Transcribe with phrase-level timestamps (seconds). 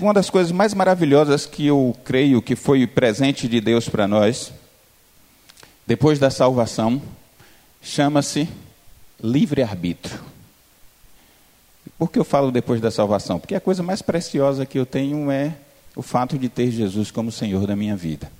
[0.00, 4.52] Uma das coisas mais maravilhosas que eu creio que foi presente de Deus para nós,
[5.86, 7.00] depois da salvação,
[7.80, 8.48] chama-se
[9.22, 10.18] livre-arbítrio.
[11.96, 13.38] Por que eu falo depois da salvação?
[13.38, 15.54] Porque a coisa mais preciosa que eu tenho é
[15.94, 18.32] o fato de ter Jesus como Senhor da minha vida.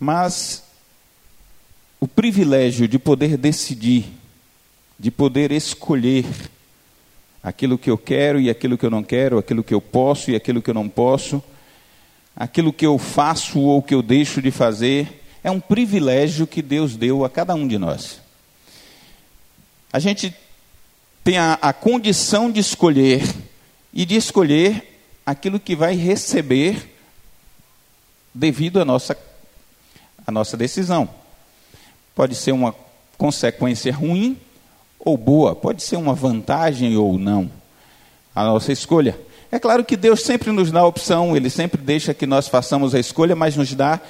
[0.00, 0.64] Mas
[2.00, 4.06] o privilégio de poder decidir,
[4.98, 6.24] de poder escolher
[7.42, 10.36] aquilo que eu quero e aquilo que eu não quero, aquilo que eu posso e
[10.36, 11.42] aquilo que eu não posso,
[12.36, 16.96] aquilo que eu faço ou que eu deixo de fazer, é um privilégio que Deus
[16.96, 18.20] deu a cada um de nós.
[19.92, 20.34] A gente
[21.24, 23.22] tem a, a condição de escolher
[23.92, 26.90] e de escolher aquilo que vai receber
[28.32, 29.16] devido à nossa,
[30.26, 31.08] à nossa decisão.
[32.14, 32.74] Pode ser uma
[33.18, 34.38] consequência ruim
[35.04, 37.50] ou boa, pode ser uma vantagem ou não,
[38.34, 39.18] a nossa escolha.
[39.50, 42.94] É claro que Deus sempre nos dá a opção, Ele sempre deixa que nós façamos
[42.94, 44.00] a escolha, mas nos dá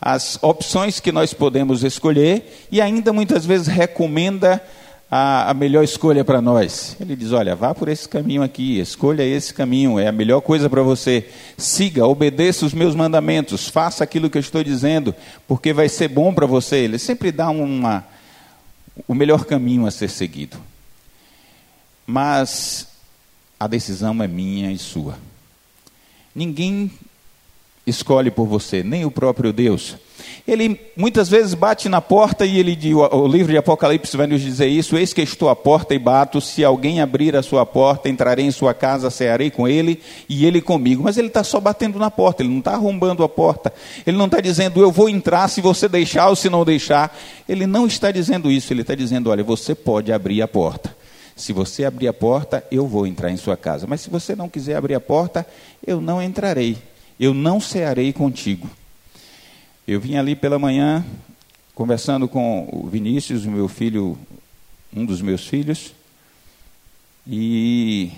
[0.00, 4.62] as opções que nós podemos escolher e ainda muitas vezes recomenda
[5.10, 6.96] a, a melhor escolha para nós.
[7.00, 10.70] Ele diz: olha, vá por esse caminho aqui, escolha esse caminho, é a melhor coisa
[10.70, 11.26] para você.
[11.56, 15.14] Siga, obedeça os meus mandamentos, faça aquilo que eu estou dizendo,
[15.46, 16.76] porque vai ser bom para você.
[16.76, 18.04] Ele sempre dá uma,
[19.06, 20.56] o melhor caminho a ser seguido.
[22.06, 22.88] Mas
[23.58, 25.18] a decisão é minha e sua.
[26.34, 26.90] Ninguém
[27.90, 29.96] escolhe por você, nem o próprio Deus.
[30.46, 34.66] Ele muitas vezes bate na porta e ele o livro de Apocalipse vai nos dizer
[34.66, 36.40] isso: Eis que estou à porta e bato.
[36.40, 40.60] Se alguém abrir a sua porta, entrarei em sua casa, cearei com ele e ele
[40.60, 41.02] comigo.
[41.04, 43.72] Mas ele está só batendo na porta, ele não está arrombando a porta.
[44.06, 47.16] Ele não está dizendo eu vou entrar se você deixar ou se não deixar.
[47.48, 48.72] Ele não está dizendo isso.
[48.72, 50.96] Ele está dizendo: olha, você pode abrir a porta.
[51.36, 53.86] Se você abrir a porta, eu vou entrar em sua casa.
[53.86, 55.46] Mas se você não quiser abrir a porta,
[55.86, 56.76] eu não entrarei.
[57.20, 58.66] Eu não cearei contigo.
[59.86, 61.04] Eu vim ali pela manhã
[61.74, 64.18] conversando com o Vinícius, meu filho,
[64.90, 65.92] um dos meus filhos,
[67.26, 68.10] e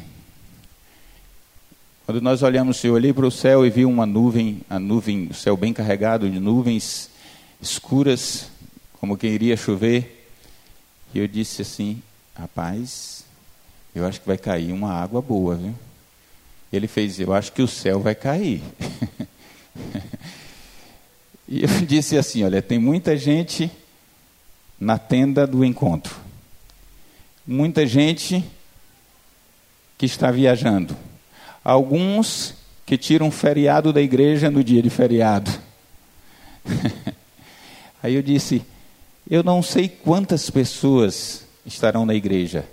[2.07, 5.35] quando nós olhamos, eu olhei para o céu e vi uma nuvem, a nuvem, o
[5.35, 7.11] céu bem carregado de nuvens
[7.61, 8.51] escuras,
[9.01, 10.29] como quem iria chover,
[11.13, 12.01] e eu disse assim,
[12.35, 13.25] rapaz,
[13.95, 15.75] eu acho que vai cair uma água boa, viu?
[16.73, 18.63] Ele fez, eu acho que o céu vai cair.
[21.53, 23.71] E eu disse assim: olha, tem muita gente
[24.81, 26.17] na tenda do encontro,
[27.47, 28.43] muita gente
[29.99, 30.97] que está viajando,
[31.63, 32.55] alguns
[32.87, 35.51] que tiram feriado da igreja no dia de feriado.
[38.03, 38.63] Aí eu disse:
[39.31, 42.65] eu não sei quantas pessoas estarão na igreja,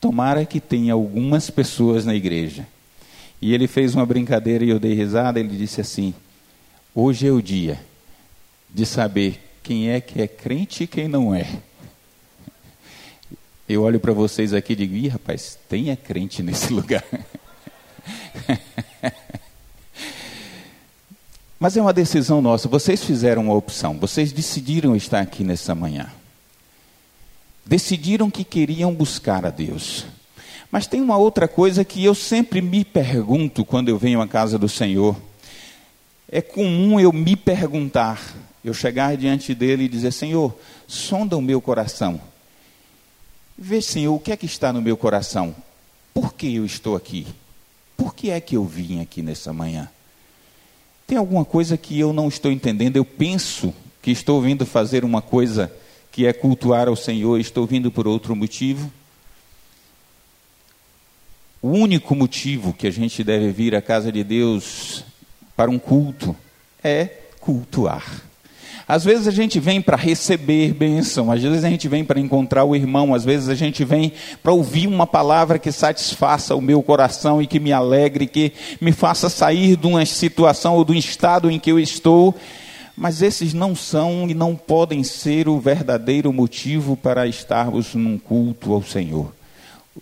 [0.00, 2.64] tomara que tenha algumas pessoas na igreja.
[3.40, 5.40] E ele fez uma brincadeira e eu dei risada.
[5.40, 6.14] Ele disse assim:
[6.94, 7.80] Hoje é o dia
[8.68, 11.46] de saber quem é que é crente e quem não é.
[13.68, 17.04] Eu olho para vocês aqui e digo, ih, rapaz, tem é crente nesse lugar.
[21.58, 22.68] Mas é uma decisão nossa.
[22.68, 23.96] Vocês fizeram uma opção.
[23.98, 26.10] Vocês decidiram estar aqui nessa manhã.
[27.64, 30.06] Decidiram que queriam buscar a Deus.
[30.70, 34.58] Mas tem uma outra coisa que eu sempre me pergunto quando eu venho à casa
[34.58, 35.16] do Senhor.
[36.30, 38.20] É comum eu me perguntar
[38.64, 40.54] eu chegar diante dele e dizer: Senhor,
[40.86, 42.20] sonda o meu coração.
[43.58, 45.54] Vê, Senhor, o que é que está no meu coração?
[46.14, 47.26] Por que eu estou aqui?
[47.96, 49.88] Por que é que eu vim aqui nessa manhã?
[51.06, 52.96] Tem alguma coisa que eu não estou entendendo?
[52.96, 55.70] Eu penso que estou vindo fazer uma coisa
[56.10, 58.90] que é cultuar ao Senhor estou vindo por outro motivo?
[61.62, 65.04] O único motivo que a gente deve vir à casa de Deus
[65.54, 66.34] para um culto
[66.82, 67.06] é
[67.38, 68.22] cultuar.
[68.88, 72.64] Às vezes a gente vem para receber bênção, às vezes a gente vem para encontrar
[72.64, 74.10] o irmão, às vezes a gente vem
[74.42, 78.90] para ouvir uma palavra que satisfaça o meu coração e que me alegre, que me
[78.90, 82.34] faça sair de uma situação ou do estado em que eu estou.
[82.96, 88.72] Mas esses não são e não podem ser o verdadeiro motivo para estarmos num culto
[88.72, 89.39] ao Senhor.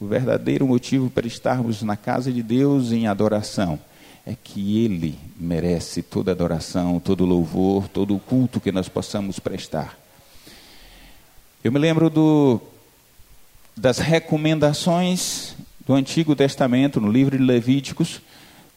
[0.01, 3.81] O verdadeiro motivo para estarmos na casa de Deus em adoração
[4.25, 9.99] é que Ele merece toda adoração, todo louvor, todo o culto que nós possamos prestar.
[11.65, 12.61] Eu me lembro do,
[13.77, 18.21] das recomendações do Antigo Testamento, no livro de Levíticos,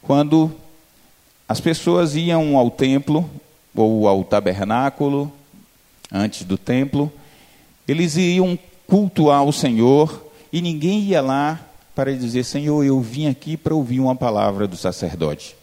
[0.01, 0.51] quando
[1.47, 3.29] as pessoas iam ao templo
[3.75, 5.31] ou ao tabernáculo,
[6.11, 7.13] antes do templo,
[7.87, 8.57] eles iam
[8.87, 11.59] cultuar o Senhor e ninguém ia lá
[11.95, 15.55] para dizer: Senhor, eu vim aqui para ouvir uma palavra do sacerdote.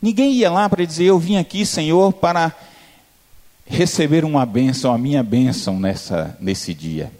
[0.00, 2.54] Ninguém ia lá para dizer: Eu vim aqui, Senhor, para
[3.66, 7.10] receber uma bênção, a minha bênção nessa, nesse dia.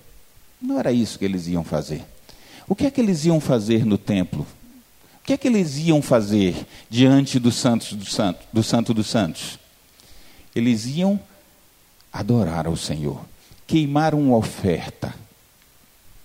[0.61, 2.05] Não era isso que eles iam fazer.
[2.69, 4.47] O que é que eles iam fazer no templo?
[5.21, 9.09] O que é que eles iam fazer diante do santo do santo, do santo dos
[9.09, 9.59] santos?
[10.55, 11.19] Eles iam
[12.13, 13.21] adorar ao Senhor,
[13.67, 15.13] queimar uma oferta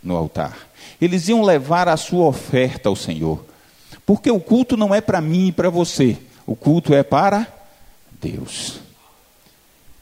[0.04, 0.58] no altar.
[1.00, 3.44] Eles iam levar a sua oferta ao Senhor.
[4.06, 6.18] Porque o culto não é para mim e para você.
[6.46, 7.48] O culto é para
[8.20, 8.80] Deus.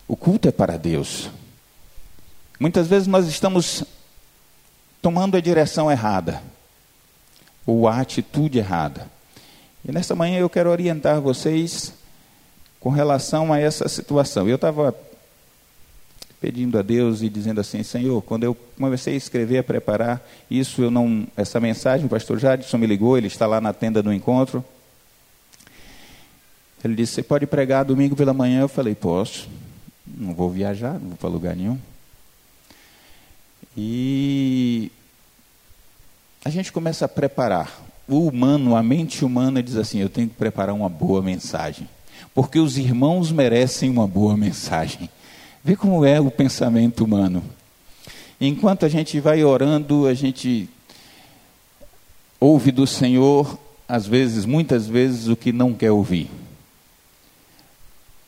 [0.08, 1.30] O culto é para Deus.
[2.60, 3.84] Muitas vezes nós estamos
[5.02, 6.42] tomando a direção errada,
[7.66, 9.08] ou a atitude errada.
[9.88, 11.94] E nesta manhã eu quero orientar vocês
[12.80, 14.48] com relação a essa situação.
[14.48, 14.94] Eu estava
[16.40, 20.82] pedindo a Deus e dizendo assim, Senhor, quando eu comecei a escrever, a preparar isso,
[20.82, 24.14] eu não, essa mensagem, o pastor Jadson me ligou, ele está lá na tenda do
[24.14, 24.64] encontro.
[26.84, 28.62] Ele disse, você pode pregar domingo pela manhã?
[28.62, 29.50] Eu falei, posso
[30.18, 31.78] não vou viajar, não vou para lugar nenhum.
[33.78, 34.92] E
[36.44, 37.82] a gente começa a preparar.
[38.08, 41.88] O humano, a mente humana diz assim: eu tenho que preparar uma boa mensagem.
[42.34, 45.10] Porque os irmãos merecem uma boa mensagem.
[45.64, 47.44] Vê como é o pensamento humano.
[48.40, 50.70] Enquanto a gente vai orando, a gente
[52.40, 56.30] ouve do Senhor, às vezes, muitas vezes, o que não quer ouvir.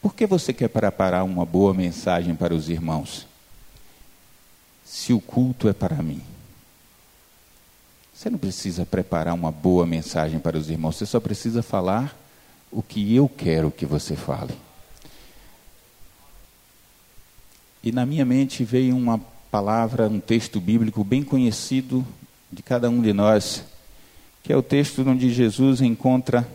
[0.01, 3.27] Por que você quer preparar uma boa mensagem para os irmãos?
[4.83, 6.21] Se o culto é para mim.
[8.13, 12.15] Você não precisa preparar uma boa mensagem para os irmãos, você só precisa falar
[12.71, 14.53] o que eu quero que você fale.
[17.83, 19.19] E na minha mente veio uma
[19.49, 22.05] palavra, um texto bíblico bem conhecido
[22.51, 23.63] de cada um de nós,
[24.43, 26.47] que é o texto onde Jesus encontra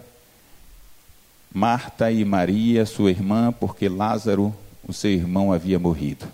[1.53, 4.55] Marta e Maria, sua irmã, porque Lázaro,
[4.87, 6.27] o seu irmão, havia morrido.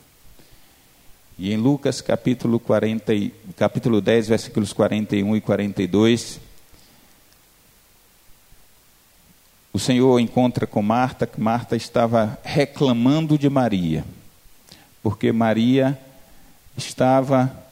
[1.39, 3.13] E em Lucas capítulo, 40,
[3.57, 6.41] capítulo 10, versículos 41 e 42,
[9.73, 14.05] o Senhor encontra com Marta, que Marta estava reclamando de Maria,
[15.03, 15.99] porque Maria
[16.77, 17.63] estava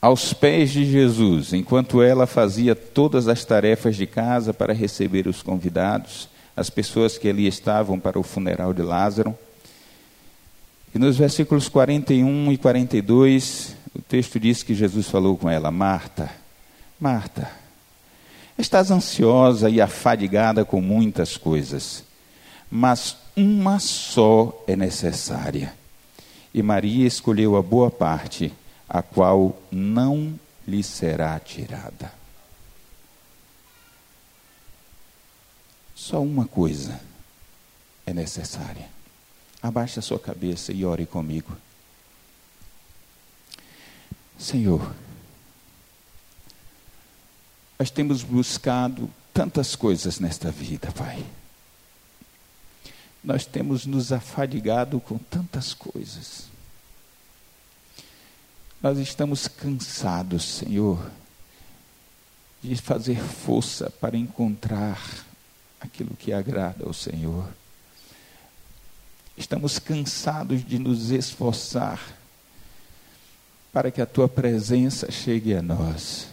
[0.00, 5.42] aos pés de Jesus, enquanto ela fazia todas as tarefas de casa para receber os
[5.42, 9.38] convidados, as pessoas que ali estavam para o funeral de Lázaro.
[10.92, 16.30] E nos versículos 41 e 42, o texto diz que Jesus falou com ela: Marta,
[16.98, 17.48] Marta,
[18.58, 22.04] estás ansiosa e afadigada com muitas coisas,
[22.68, 25.74] mas uma só é necessária.
[26.52, 28.52] E Maria escolheu a boa parte
[28.88, 32.12] a qual não lhe será tirada.
[35.94, 37.00] Só uma coisa
[38.04, 38.88] é necessária.
[39.62, 41.56] Abaixe a sua cabeça e ore comigo.
[44.38, 44.92] Senhor,
[47.78, 51.24] nós temos buscado tantas coisas nesta vida, Pai.
[53.22, 56.46] Nós temos nos afadigado com tantas coisas.
[58.82, 61.08] Nós estamos cansados, Senhor,
[62.60, 65.00] de fazer força para encontrar
[65.80, 67.48] aquilo que agrada ao Senhor.
[69.36, 72.00] Estamos cansados de nos esforçar
[73.72, 76.31] para que a tua presença chegue a nós.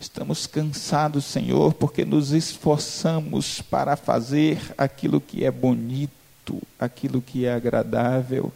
[0.00, 7.52] Estamos cansados, Senhor, porque nos esforçamos para fazer aquilo que é bonito, aquilo que é
[7.52, 8.52] agradável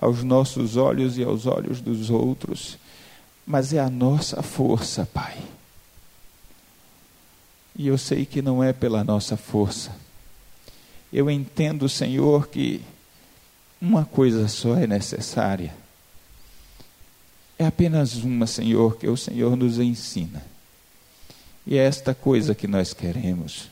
[0.00, 2.78] aos nossos olhos e aos olhos dos outros,
[3.44, 5.36] mas é a nossa força, Pai.
[7.76, 9.90] E eu sei que não é pela nossa força.
[11.12, 12.82] Eu entendo, Senhor, que
[13.80, 15.74] uma coisa só é necessária.
[17.58, 20.42] É apenas uma, Senhor, que o Senhor nos ensina.
[21.70, 23.68] E é esta coisa que nós queremos.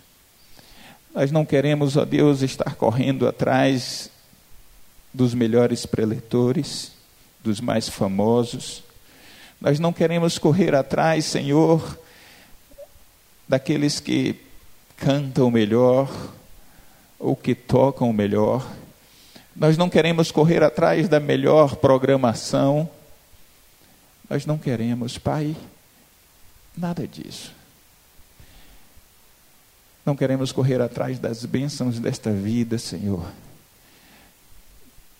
[1.14, 4.10] Nós não queremos, ó Deus, estar correndo atrás
[5.14, 6.92] dos melhores preletores,
[7.42, 8.84] dos mais famosos.
[9.58, 11.98] Nós não queremos correr atrás, Senhor,
[13.48, 14.38] daqueles que
[14.98, 16.10] cantam melhor
[17.18, 18.70] ou que tocam melhor.
[19.56, 22.90] Nós não queremos correr atrás da melhor programação.
[24.28, 25.56] Nós não queremos, Pai,
[26.76, 27.55] nada disso.
[30.06, 33.26] Não queremos correr atrás das bênçãos desta vida, Senhor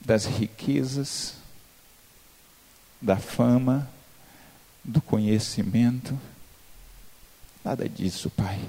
[0.07, 1.35] das riquezas,
[3.02, 3.90] da fama,
[4.85, 6.19] do conhecimento.
[7.64, 8.61] Nada disso, Pai.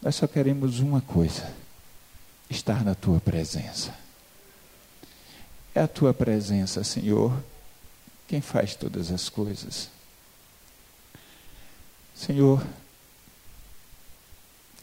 [0.00, 1.52] Nós só queremos uma coisa:
[2.48, 3.92] estar na tua presença.
[5.74, 7.36] É a tua presença, Senhor,
[8.28, 9.90] quem faz todas as coisas.
[12.14, 12.64] Senhor,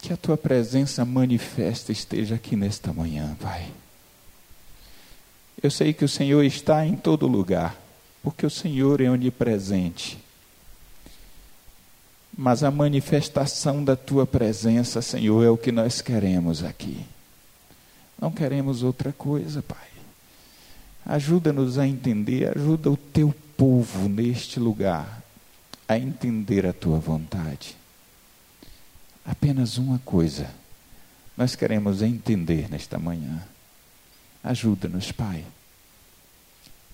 [0.08, 3.70] que a tua presença manifesta esteja aqui nesta manhã, Pai.
[5.62, 7.76] Eu sei que o Senhor está em todo lugar,
[8.24, 10.18] porque o Senhor é onipresente.
[12.38, 17.06] Mas a manifestação da tua presença, Senhor, é o que nós queremos aqui.
[18.18, 19.90] Não queremos outra coisa, Pai.
[21.06, 25.22] Ajuda-nos a entender, ajuda o teu povo neste lugar
[25.86, 27.76] a entender a tua vontade.
[29.28, 30.50] Apenas uma coisa
[31.36, 33.46] nós queremos entender nesta manhã.
[34.44, 35.46] Ajuda-nos, Pai.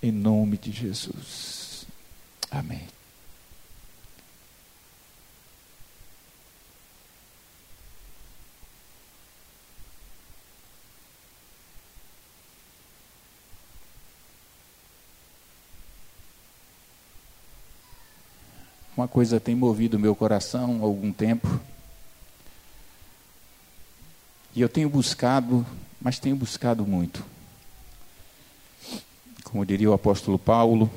[0.01, 1.85] Em nome de Jesus.
[2.51, 2.81] Amém.
[18.97, 21.47] Uma coisa tem movido meu coração há algum tempo.
[24.55, 25.65] E eu tenho buscado,
[25.99, 27.23] mas tenho buscado muito.
[29.43, 30.89] Como diria o apóstolo Paulo,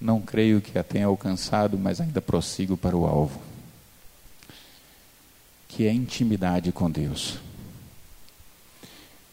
[0.00, 3.40] não creio que a tenha alcançado, mas ainda prossigo para o alvo.
[5.68, 7.38] Que é intimidade com Deus.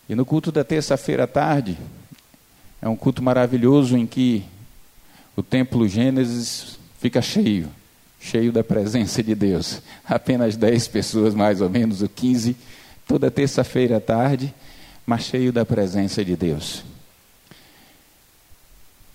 [0.09, 1.77] E no culto da terça-feira à tarde,
[2.81, 4.43] é um culto maravilhoso em que
[5.35, 7.69] o templo Gênesis fica cheio,
[8.19, 9.81] cheio da presença de Deus.
[10.05, 12.55] Apenas 10 pessoas, mais ou menos, ou 15,
[13.07, 14.53] toda terça-feira à tarde,
[15.05, 16.83] mas cheio da presença de Deus.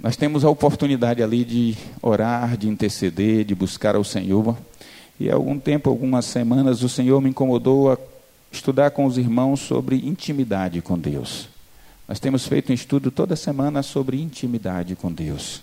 [0.00, 4.56] Nós temos a oportunidade ali de orar, de interceder, de buscar ao Senhor.
[5.20, 7.98] E há algum tempo, algumas semanas, o Senhor me incomodou a
[8.50, 11.48] estudar com os irmãos sobre intimidade com Deus.
[12.08, 15.62] Nós temos feito um estudo toda semana sobre intimidade com Deus.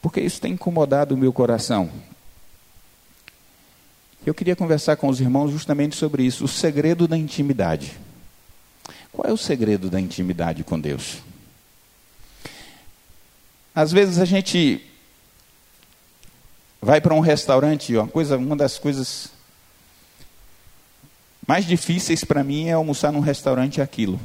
[0.00, 1.90] Porque isso tem incomodado o meu coração.
[4.26, 7.98] Eu queria conversar com os irmãos justamente sobre isso, o segredo da intimidade.
[9.10, 11.18] Qual é o segredo da intimidade com Deus?
[13.74, 14.84] Às vezes a gente
[16.82, 19.30] vai para um restaurante, uma coisa, uma das coisas
[21.46, 24.20] mais difíceis para mim é almoçar num restaurante aquilo.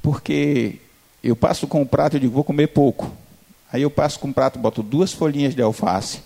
[0.00, 0.80] Porque
[1.22, 3.14] eu passo com o prato e digo, vou comer pouco.
[3.70, 6.20] Aí eu passo com um prato, boto duas folhinhas de alface,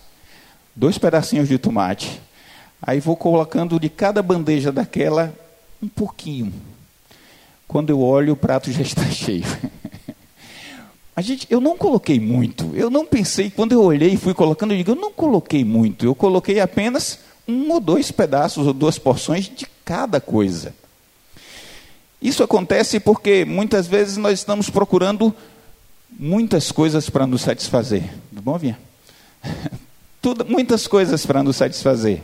[0.77, 2.21] dois pedacinhos de tomate.
[2.79, 5.33] Aí vou colocando de cada bandeja daquela
[5.81, 6.53] um pouquinho.
[7.67, 9.43] Quando eu olho, o prato já está cheio.
[11.15, 12.71] A gente, eu não coloquei muito.
[12.75, 16.05] Eu não pensei, quando eu olhei e fui colocando, eu digo, eu não coloquei muito.
[16.05, 20.75] Eu coloquei apenas um ou dois pedaços ou duas porções de cada coisa.
[22.21, 25.33] Isso acontece porque muitas vezes nós estamos procurando
[26.11, 28.03] muitas coisas para nos satisfazer.
[28.29, 28.77] Tudo bom, Vinha?
[30.21, 32.21] Tudo, muitas coisas para nos satisfazer.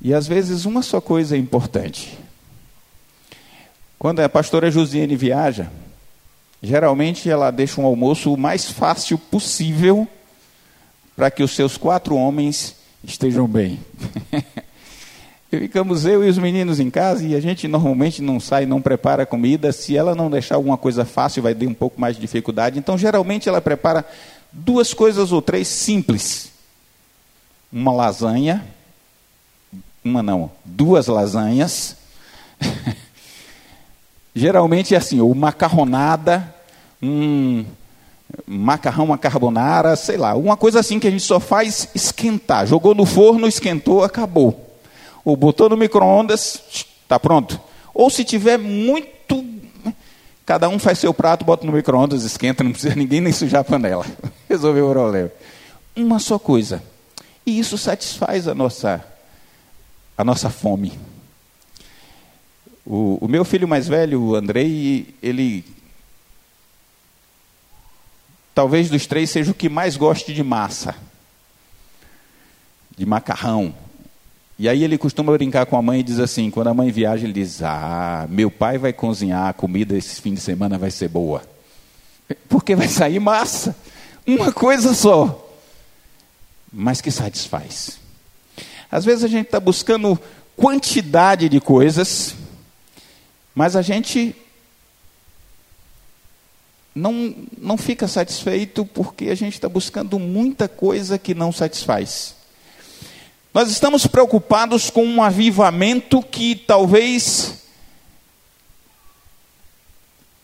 [0.00, 2.18] E às vezes uma só coisa é importante.
[3.98, 5.70] Quando a pastora Josiane viaja,
[6.62, 10.06] geralmente ela deixa um almoço o mais fácil possível
[11.16, 13.80] para que os seus quatro homens estejam bem.
[15.48, 19.24] Ficamos eu e os meninos em casa e a gente normalmente não sai, não prepara
[19.24, 19.72] comida.
[19.72, 22.78] Se ela não deixar alguma coisa fácil, vai ter um pouco mais de dificuldade.
[22.78, 24.04] Então, geralmente, ela prepara
[24.56, 26.50] duas coisas ou três simples:
[27.72, 28.66] uma lasanha,
[30.04, 31.96] uma não, duas lasanhas.
[34.34, 36.54] geralmente é assim, ou macarronada,
[37.02, 37.64] um
[38.46, 42.66] macarrão, uma carbonara, sei lá, uma coisa assim que a gente só faz esquentar.
[42.66, 44.66] Jogou no forno, esquentou, acabou
[45.26, 46.62] ou botou no micro-ondas,
[47.02, 47.60] está pronto.
[47.92, 49.15] Ou se tiver muito.
[50.46, 53.64] Cada um faz seu prato, bota no micro-ondas, esquenta, não precisa ninguém nem sujar a
[53.64, 54.06] panela.
[54.48, 55.32] Resolveu o problema.
[55.96, 56.80] Uma só coisa.
[57.44, 59.04] E isso satisfaz a nossa,
[60.16, 60.96] a nossa fome.
[62.84, 65.64] O, o meu filho mais velho, o Andrei, ele.
[68.54, 70.94] Talvez dos três seja o que mais goste de massa,
[72.96, 73.74] de macarrão.
[74.58, 77.24] E aí ele costuma brincar com a mãe e diz assim, quando a mãe viaja,
[77.24, 81.08] ele diz, ah, meu pai vai cozinhar, a comida esse fim de semana vai ser
[81.08, 81.42] boa.
[82.48, 83.76] Porque vai sair massa.
[84.26, 85.46] Uma coisa só.
[86.72, 87.98] Mas que satisfaz.
[88.90, 90.18] Às vezes a gente está buscando
[90.56, 92.34] quantidade de coisas,
[93.54, 94.34] mas a gente
[96.94, 102.35] não, não fica satisfeito porque a gente está buscando muita coisa que não satisfaz.
[103.56, 107.62] Nós estamos preocupados com um avivamento que talvez.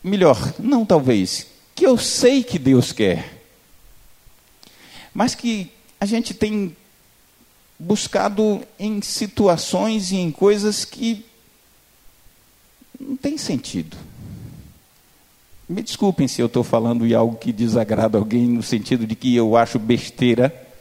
[0.03, 3.45] Melhor, não talvez, que eu sei que Deus quer,
[5.13, 6.75] mas que a gente tem
[7.79, 11.23] buscado em situações e em coisas que
[12.99, 13.95] não tem sentido.
[15.69, 19.37] Me desculpem se eu estou falando em algo que desagrada alguém, no sentido de que
[19.37, 20.72] eu acho besteira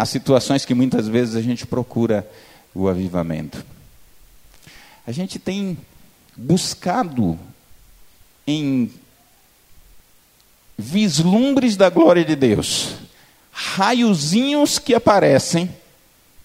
[0.00, 2.26] as situações que muitas vezes a gente procura
[2.74, 3.62] o avivamento.
[5.06, 5.76] A gente tem
[6.34, 7.38] buscado
[8.46, 8.90] em
[10.78, 12.94] vislumbres da glória de Deus,
[13.52, 15.68] raiozinhos que aparecem,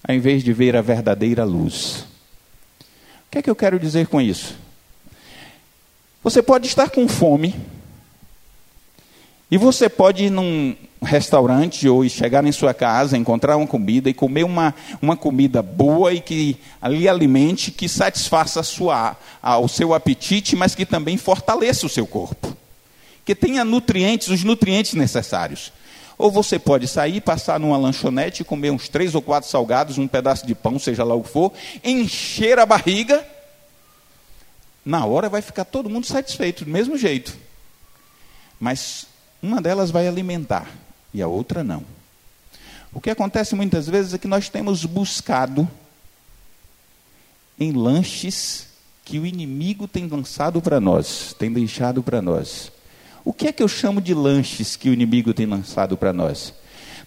[0.05, 1.99] ao invés de ver a verdadeira luz.
[2.81, 4.57] O que é que eu quero dizer com isso?
[6.21, 7.55] Você pode estar com fome,
[9.49, 14.13] e você pode ir num restaurante ou chegar em sua casa, encontrar uma comida e
[14.13, 19.67] comer uma, uma comida boa e que ali alimente, que satisfaça a sua, a, o
[19.67, 22.55] seu apetite, mas que também fortaleça o seu corpo.
[23.23, 25.71] Que tenha nutrientes, os nutrientes necessários.
[26.17, 30.45] Ou você pode sair, passar numa lanchonete, comer uns três ou quatro salgados, um pedaço
[30.45, 31.51] de pão, seja lá o que for,
[31.83, 33.25] encher a barriga.
[34.83, 37.35] Na hora vai ficar todo mundo satisfeito, do mesmo jeito.
[38.59, 39.07] Mas
[39.41, 40.84] uma delas vai alimentar
[41.15, 41.81] e a outra não.
[42.93, 45.67] O que acontece muitas vezes é que nós temos buscado
[47.57, 48.67] em lanches
[49.05, 52.69] que o inimigo tem lançado para nós, tem deixado para nós.
[53.23, 56.53] O que é que eu chamo de lanches que o inimigo tem lançado para nós?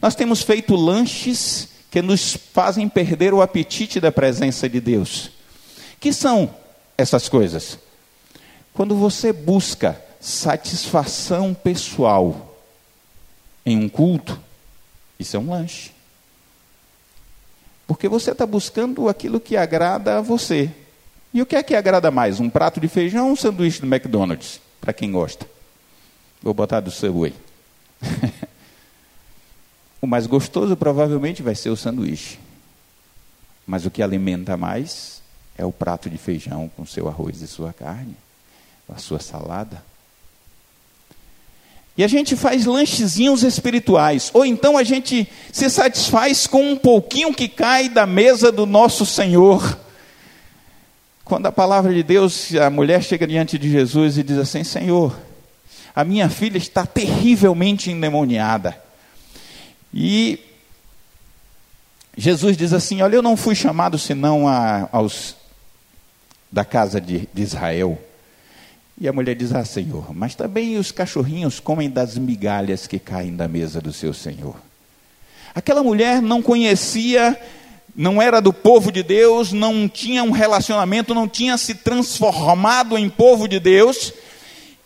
[0.00, 5.30] Nós temos feito lanches que nos fazem perder o apetite da presença de Deus.
[6.00, 6.54] Que são
[6.96, 7.78] essas coisas?
[8.72, 12.47] Quando você busca satisfação pessoal
[13.68, 14.40] em um culto,
[15.18, 15.92] isso é um lanche.
[17.86, 20.70] Porque você está buscando aquilo que agrada a você.
[21.32, 22.40] E o que é que agrada mais?
[22.40, 24.60] Um prato de feijão ou um sanduíche do McDonald's?
[24.80, 25.46] Para quem gosta.
[26.42, 27.34] Vou botar do Subway.
[30.00, 32.38] o mais gostoso provavelmente vai ser o sanduíche.
[33.66, 35.20] Mas o que alimenta mais
[35.56, 38.16] é o prato de feijão com seu arroz e sua carne,
[38.88, 39.82] a sua salada.
[41.98, 44.30] E a gente faz lanchezinhos espirituais.
[44.32, 49.04] Ou então a gente se satisfaz com um pouquinho que cai da mesa do nosso
[49.04, 49.76] Senhor.
[51.24, 55.18] Quando a palavra de Deus, a mulher chega diante de Jesus e diz assim: Senhor,
[55.92, 58.80] a minha filha está terrivelmente endemoniada.
[59.92, 60.38] E
[62.16, 65.34] Jesus diz assim: Olha, eu não fui chamado senão a, aos
[66.50, 68.00] da casa de, de Israel.
[69.00, 73.34] E a mulher diz: Ah, Senhor, mas também os cachorrinhos comem das migalhas que caem
[73.34, 74.56] da mesa do seu Senhor.
[75.54, 77.38] Aquela mulher não conhecia,
[77.94, 83.08] não era do povo de Deus, não tinha um relacionamento, não tinha se transformado em
[83.08, 84.12] povo de Deus,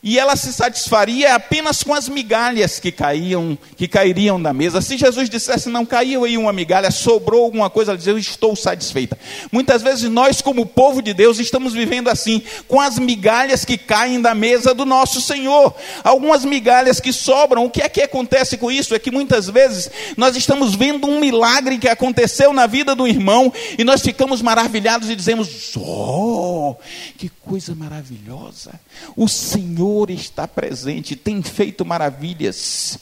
[0.03, 4.81] e ela se satisfaria apenas com as migalhas que caíam, que cairiam da mesa.
[4.81, 8.57] Se Jesus dissesse não caiu aí uma migalha, sobrou alguma coisa, ela dizia eu estou
[8.57, 9.17] satisfeita.
[9.53, 14.21] Muitas vezes nós, como povo de Deus, estamos vivendo assim, com as migalhas que caem
[14.21, 15.73] da mesa do nosso Senhor.
[16.03, 17.65] Algumas migalhas que sobram.
[17.65, 18.97] O que é que acontece com isso?
[18.97, 23.53] É que muitas vezes nós estamos vendo um milagre que aconteceu na vida do irmão
[23.79, 26.75] e nós ficamos maravilhados e dizemos: "Oh,
[27.17, 28.73] que coisa maravilhosa!
[29.15, 32.99] O Senhor Senhor está presente, tem feito maravilhas,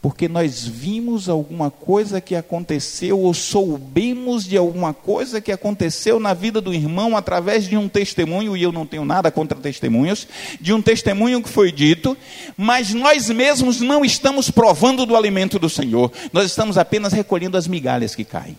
[0.00, 6.32] porque nós vimos alguma coisa que aconteceu, ou soubemos de alguma coisa que aconteceu na
[6.32, 10.26] vida do irmão através de um testemunho, e eu não tenho nada contra testemunhos,
[10.58, 12.16] de um testemunho que foi dito,
[12.56, 17.68] mas nós mesmos não estamos provando do alimento do Senhor, nós estamos apenas recolhendo as
[17.68, 18.56] migalhas que caem.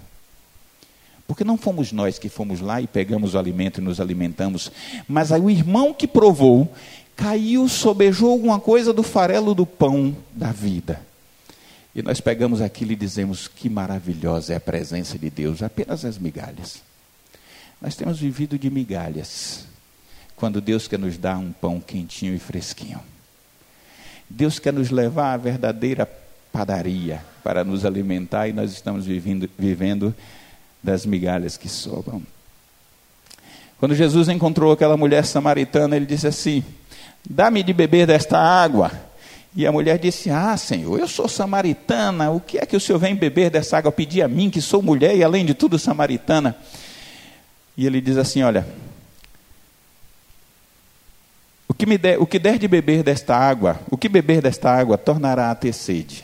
[1.27, 4.71] Porque não fomos nós que fomos lá e pegamos o alimento e nos alimentamos,
[5.07, 6.71] mas aí o irmão que provou
[7.15, 11.01] caiu, sobejou alguma coisa do farelo do pão da vida.
[11.95, 16.17] E nós pegamos aquilo e dizemos: que maravilhosa é a presença de Deus, apenas as
[16.17, 16.81] migalhas.
[17.81, 19.65] Nós temos vivido de migalhas,
[20.35, 22.99] quando Deus quer nos dar um pão quentinho e fresquinho.
[24.29, 26.09] Deus quer nos levar à verdadeira
[26.51, 30.15] padaria para nos alimentar e nós estamos vivendo, vivendo
[30.81, 32.23] das migalhas que sobram.
[33.77, 36.63] Quando Jesus encontrou aquela mulher samaritana, ele disse assim:
[37.29, 38.91] Dá-me de beber desta água.
[39.55, 42.99] E a mulher disse: Ah, Senhor, eu sou samaritana, o que é que o Senhor
[42.99, 43.91] vem beber dessa água?
[43.91, 46.55] Pedir a mim, que sou mulher e além de tudo samaritana.
[47.77, 48.67] E ele diz assim: Olha,
[51.67, 54.69] o que, me der, o que der de beber desta água, o que beber desta
[54.69, 56.23] água tornará a ter sede.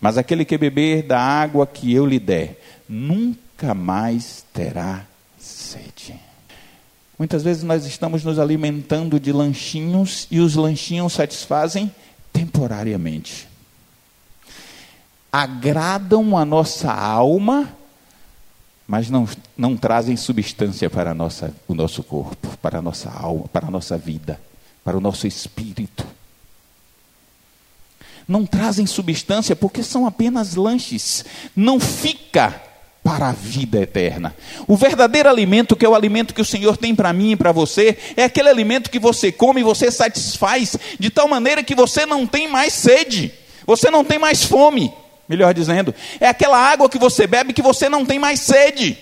[0.00, 5.04] Mas aquele que beber da água que eu lhe der, nunca mais terá
[5.38, 6.14] sede.
[7.24, 11.90] Muitas vezes nós estamos nos alimentando de lanchinhos e os lanchinhos satisfazem
[12.30, 13.48] temporariamente.
[15.32, 17.74] Agradam a nossa alma,
[18.86, 23.68] mas não, não trazem substância para nossa, o nosso corpo, para a nossa alma, para
[23.68, 24.38] a nossa vida,
[24.84, 26.06] para o nosso espírito.
[28.28, 31.24] Não trazem substância porque são apenas lanches.
[31.56, 32.73] Não fica
[33.04, 34.34] para a vida eterna.
[34.66, 37.52] O verdadeiro alimento, que é o alimento que o Senhor tem para mim e para
[37.52, 42.06] você, é aquele alimento que você come e você satisfaz de tal maneira que você
[42.06, 43.30] não tem mais sede,
[43.66, 44.90] você não tem mais fome,
[45.28, 45.94] melhor dizendo.
[46.18, 48.96] É aquela água que você bebe que você não tem mais sede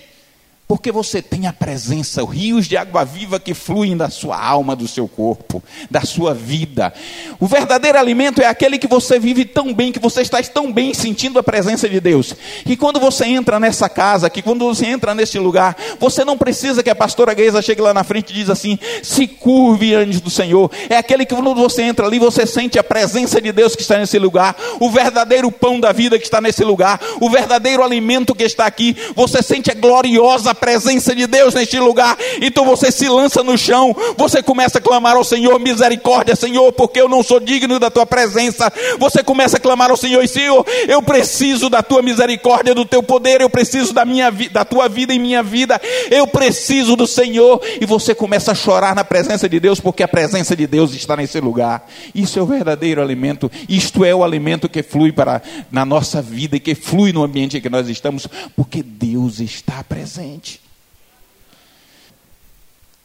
[0.67, 4.89] porque você tem a presença, rios de água viva que fluem da sua alma, do
[4.89, 6.93] seu corpo, da sua vida.
[7.39, 10.95] O verdadeiro alimento é aquele que você vive tão bem, que você está tão bem
[10.95, 15.15] sentindo a presença de Deus, que quando você entra nessa casa, que quando você entra
[15.15, 18.49] nesse lugar, você não precisa que a pastora Geisa chegue lá na frente e diz
[18.49, 20.71] assim: se curve antes do Senhor.
[20.89, 23.99] É aquele que quando você entra ali, você sente a presença de Deus que está
[23.99, 28.45] nesse lugar, o verdadeiro pão da vida que está nesse lugar, o verdadeiro alimento que
[28.45, 28.97] está aqui.
[29.15, 32.17] Você sente a gloriosa presença de Deus neste lugar.
[32.41, 37.01] Então você se lança no chão, você começa a clamar ao Senhor, misericórdia, Senhor, porque
[37.01, 38.73] eu não sou digno da tua presença.
[38.97, 43.03] Você começa a clamar ao Senhor, e Senhor, eu preciso da tua misericórdia, do teu
[43.03, 45.81] poder, eu preciso da minha da tua vida em minha vida.
[46.09, 50.09] Eu preciso do Senhor, e você começa a chorar na presença de Deus, porque a
[50.09, 51.89] presença de Deus está nesse lugar.
[52.15, 53.51] Isso é o verdadeiro alimento.
[53.69, 57.57] Isto é o alimento que flui para na nossa vida e que flui no ambiente
[57.57, 60.52] em que nós estamos, porque Deus está presente.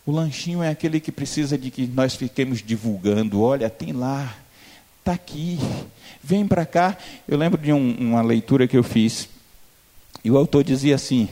[0.08, 3.41] O lanchinho é aquele que precisa de que nós fiquemos divulgando.
[3.41, 4.34] Olha, tem lá,
[5.00, 5.60] está aqui,
[6.24, 6.96] vem para cá.
[7.28, 9.28] Eu lembro de um, uma leitura que eu fiz,
[10.24, 11.28] e o autor dizia assim: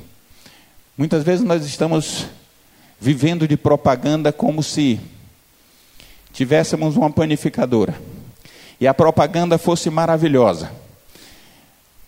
[0.98, 2.26] muitas vezes nós estamos
[3.00, 5.00] vivendo de propaganda como se
[6.34, 7.98] tivéssemos uma panificadora
[8.78, 10.70] e a propaganda fosse maravilhosa.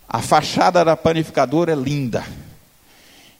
[0.06, 2.26] A fachada da panificadora é linda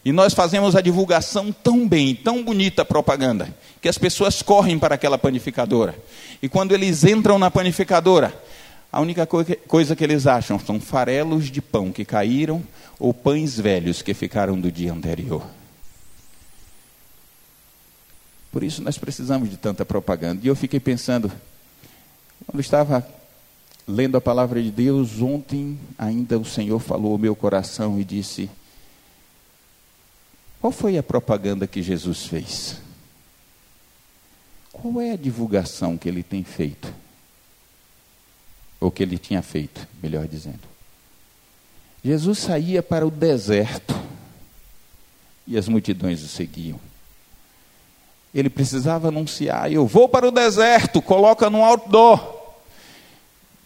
[0.08, 4.80] e nós fazemos a divulgação tão bem, tão bonita a propaganda, que as pessoas correm
[4.80, 5.94] para aquela panificadora.
[6.42, 8.34] E quando eles entram na panificadora,
[8.90, 12.64] a única coisa que eles acham são farelos de pão que caíram
[12.98, 15.46] ou pães velhos que ficaram do dia anterior.
[18.50, 20.40] Por isso nós precisamos de tanta propaganda.
[20.42, 21.30] E eu fiquei pensando,
[22.46, 23.06] quando estava
[23.86, 28.50] lendo a palavra de Deus, ontem ainda o Senhor falou ao meu coração e disse:
[30.60, 32.78] qual foi a propaganda que Jesus fez?
[34.72, 36.94] Qual é a divulgação que ele tem feito?
[38.80, 40.60] Ou que ele tinha feito, melhor dizendo.
[42.04, 43.96] Jesus saía para o deserto
[45.46, 46.80] e as multidões o seguiam.
[48.34, 52.36] Ele precisava anunciar: Eu vou para o deserto, coloca no outdoor.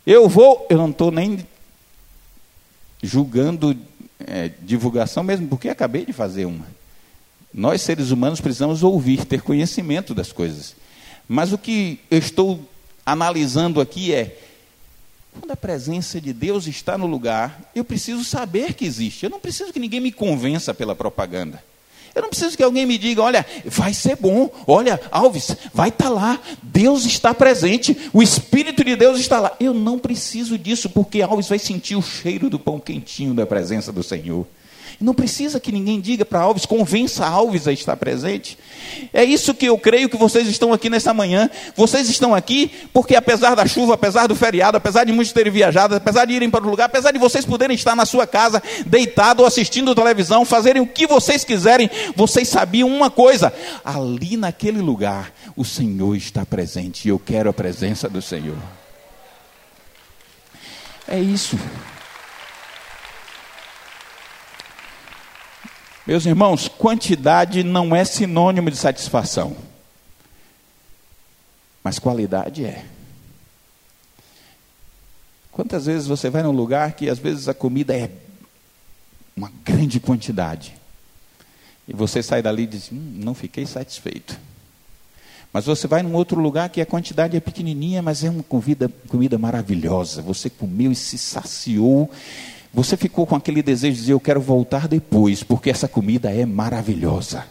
[0.05, 1.45] Eu vou, eu não estou nem
[3.03, 3.77] julgando
[4.19, 6.80] é, divulgação mesmo, porque acabei de fazer uma.
[7.53, 10.75] Nós, seres humanos, precisamos ouvir, ter conhecimento das coisas.
[11.27, 12.59] Mas o que eu estou
[13.05, 14.37] analisando aqui é:
[15.39, 19.23] quando a presença de Deus está no lugar, eu preciso saber que existe.
[19.23, 21.63] Eu não preciso que ninguém me convença pela propaganda.
[22.13, 26.05] Eu não preciso que alguém me diga: olha, vai ser bom, olha, Alves, vai estar
[26.05, 29.55] tá lá, Deus está presente, o Espírito de Deus está lá.
[29.59, 33.91] Eu não preciso disso, porque Alves vai sentir o cheiro do pão quentinho da presença
[33.91, 34.45] do Senhor.
[35.01, 38.57] Não precisa que ninguém diga para Alves, convença Alves a estar presente.
[39.11, 41.49] É isso que eu creio que vocês estão aqui nessa manhã.
[41.75, 45.95] Vocês estão aqui porque, apesar da chuva, apesar do feriado, apesar de muitos terem viajado,
[45.95, 49.43] apesar de irem para o lugar, apesar de vocês poderem estar na sua casa, deitado,
[49.43, 53.51] assistindo televisão, fazerem o que vocês quiserem, vocês sabiam uma coisa:
[53.83, 58.57] ali naquele lugar, o Senhor está presente e eu quero a presença do Senhor.
[61.07, 61.57] É isso.
[66.05, 69.55] Meus irmãos, quantidade não é sinônimo de satisfação,
[71.83, 72.85] mas qualidade é.
[75.51, 78.09] Quantas vezes você vai num lugar que às vezes a comida é
[79.37, 80.73] uma grande quantidade,
[81.87, 84.39] e você sai dali e diz: hum, não fiquei satisfeito.
[85.53, 88.89] Mas você vai num outro lugar que a quantidade é pequenininha, mas é uma comida,
[89.07, 90.21] comida maravilhosa.
[90.21, 92.09] Você comeu e se saciou
[92.73, 96.45] você ficou com aquele desejo de dizer: Eu quero voltar depois, porque essa comida é
[96.45, 97.45] maravilhosa.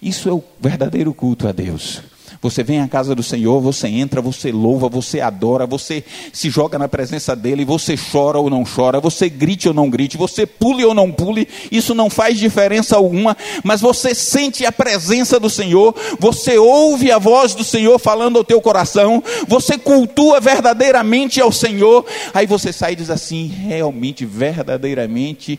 [0.00, 2.02] Isso é o verdadeiro culto a Deus.
[2.40, 6.78] Você vem à casa do Senhor, você entra, você louva, você adora, você se joga
[6.78, 10.84] na presença dele, você chora ou não chora, você grite ou não grite, você pule
[10.84, 15.94] ou não pule, isso não faz diferença alguma, mas você sente a presença do Senhor,
[16.18, 22.04] você ouve a voz do Senhor falando ao teu coração, você cultua verdadeiramente ao Senhor,
[22.32, 25.58] aí você sai e diz assim: realmente, verdadeiramente,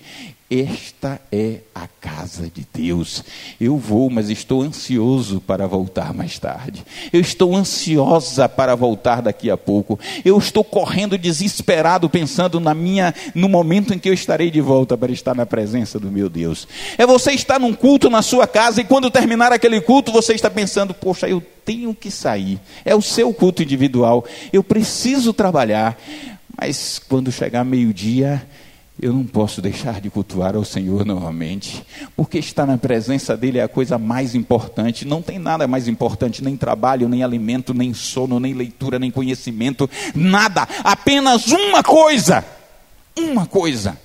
[0.49, 3.21] esta é a casa de Deus.
[3.59, 6.85] Eu vou, mas estou ansioso para voltar mais tarde.
[7.11, 9.99] Eu estou ansiosa para voltar daqui a pouco.
[10.23, 14.97] Eu estou correndo desesperado pensando na minha no momento em que eu estarei de volta
[14.97, 16.65] para estar na presença do meu Deus.
[16.97, 20.49] É você estar num culto na sua casa e quando terminar aquele culto você está
[20.49, 22.57] pensando: "Poxa, eu tenho que sair".
[22.85, 24.23] É o seu culto individual.
[24.53, 25.97] Eu preciso trabalhar.
[26.59, 28.43] Mas quando chegar meio-dia,
[28.99, 31.83] eu não posso deixar de cultuar ao Senhor novamente,
[32.15, 35.05] porque estar na presença dEle é a coisa mais importante.
[35.05, 39.89] Não tem nada mais importante, nem trabalho, nem alimento, nem sono, nem leitura, nem conhecimento,
[40.15, 40.67] nada.
[40.83, 42.43] Apenas uma coisa.
[43.15, 43.97] Uma coisa.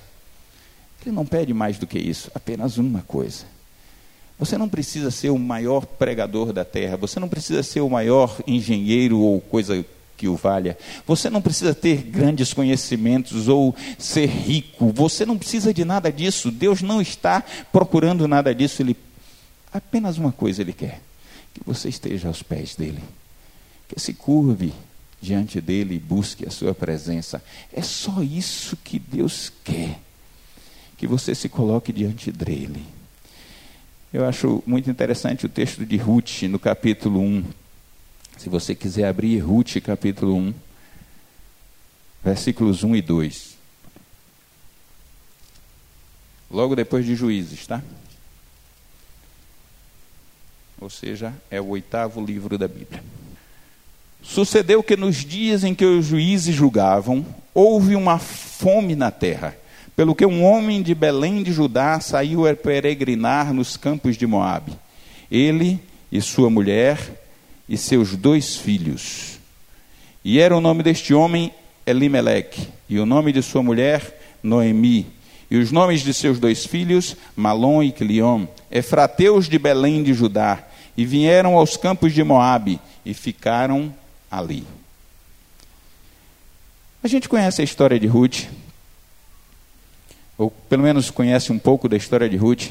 [1.03, 3.45] Ele não pede mais do que isso, apenas uma coisa.
[4.37, 8.41] Você não precisa ser o maior pregador da terra, você não precisa ser o maior
[8.45, 9.83] engenheiro ou coisa
[10.15, 10.77] que o valha.
[11.05, 14.91] Você não precisa ter grandes conhecimentos ou ser rico.
[14.91, 16.51] Você não precisa de nada disso.
[16.51, 18.81] Deus não está procurando nada disso.
[18.81, 18.95] Ele
[19.71, 21.01] apenas uma coisa ele quer:
[21.53, 23.03] que você esteja aos pés dele,
[23.87, 24.73] que se curve
[25.21, 27.41] diante dele e busque a sua presença.
[27.71, 29.99] É só isso que Deus quer.
[30.97, 32.85] Que você se coloque diante dele.
[34.13, 37.43] Eu acho muito interessante o texto de Ruth, no capítulo 1.
[38.37, 40.53] Se você quiser abrir Ruth capítulo 1,
[42.23, 43.57] versículos 1 e 2.
[46.51, 47.81] Logo depois de Juízes, tá?
[50.79, 53.03] Ou seja, é o oitavo livro da Bíblia.
[54.21, 59.55] Sucedeu que nos dias em que os juízes julgavam, houve uma fome na terra,
[59.95, 64.73] pelo que um homem de Belém de Judá saiu a peregrinar nos campos de Moabe.
[65.29, 65.79] Ele
[66.11, 67.22] e sua mulher
[67.73, 69.39] e seus dois filhos.
[70.23, 71.51] E era o nome deste homem
[71.87, 75.07] Elimeleque, e o nome de sua mulher Noemi,
[75.49, 80.63] e os nomes de seus dois filhos Malom e Quilion, efrateus de Belém de Judá,
[80.95, 83.91] e vieram aos campos de Moabe e ficaram
[84.29, 84.67] ali.
[87.03, 88.43] A gente conhece a história de Ruth,
[90.37, 92.69] ou pelo menos conhece um pouco da história de Ruth,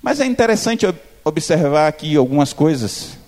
[0.00, 0.86] mas é interessante
[1.24, 3.18] observar aqui algumas coisas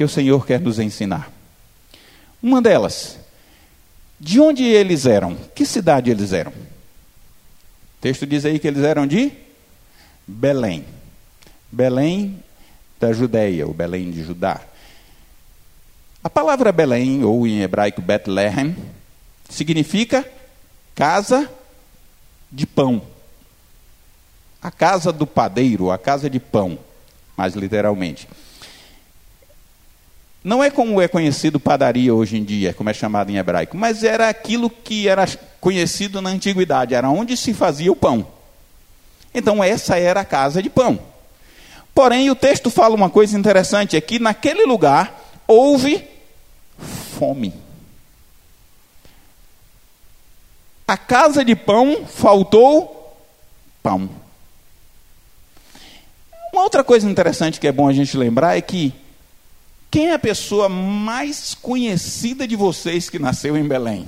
[0.00, 1.30] que o Senhor quer nos ensinar.
[2.42, 3.18] Uma delas,
[4.18, 5.36] de onde eles eram?
[5.54, 6.52] Que cidade eles eram?
[6.52, 9.30] O texto diz aí que eles eram de
[10.26, 10.86] Belém.
[11.70, 12.42] Belém
[12.98, 14.62] da Judéia, ou Belém de Judá.
[16.24, 18.74] A palavra Belém, ou em hebraico Bethlehem,
[19.50, 20.26] significa
[20.94, 21.46] casa
[22.50, 23.02] de pão.
[24.62, 26.78] A casa do padeiro, a casa de pão,
[27.36, 28.26] mais literalmente.
[30.42, 34.02] Não é como é conhecido padaria hoje em dia, como é chamado em hebraico, mas
[34.02, 35.26] era aquilo que era
[35.60, 38.26] conhecido na antiguidade, era onde se fazia o pão.
[39.34, 40.98] Então essa era a casa de pão.
[41.94, 46.02] Porém, o texto fala uma coisa interessante: é que naquele lugar houve
[47.18, 47.52] fome.
[50.88, 53.16] A casa de pão faltou
[53.82, 54.08] pão.
[56.52, 58.92] Uma outra coisa interessante que é bom a gente lembrar é que
[59.90, 64.06] quem é a pessoa mais conhecida de vocês que nasceu em Belém?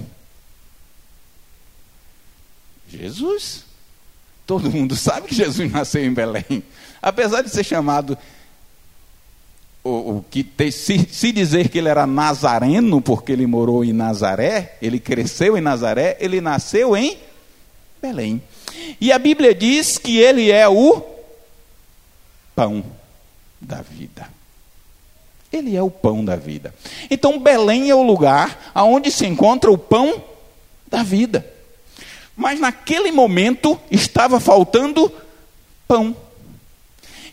[2.89, 3.65] Jesus.
[4.47, 6.63] Todo mundo sabe que Jesus nasceu em Belém.
[7.01, 8.17] Apesar de ser chamado,
[9.83, 13.93] o, o que te, se, se dizer que ele era nazareno, porque ele morou em
[13.93, 17.19] Nazaré, ele cresceu em Nazaré, ele nasceu em
[18.01, 18.43] Belém.
[19.01, 21.03] E a Bíblia diz que ele é o
[22.55, 22.85] pão
[23.61, 24.29] da vida.
[25.53, 26.75] Ele é o pão da vida.
[27.11, 30.23] Então Belém é o lugar aonde se encontra o pão
[30.89, 31.47] da vida.
[32.37, 35.13] Mas naquele momento estava faltando
[35.87, 36.17] pão.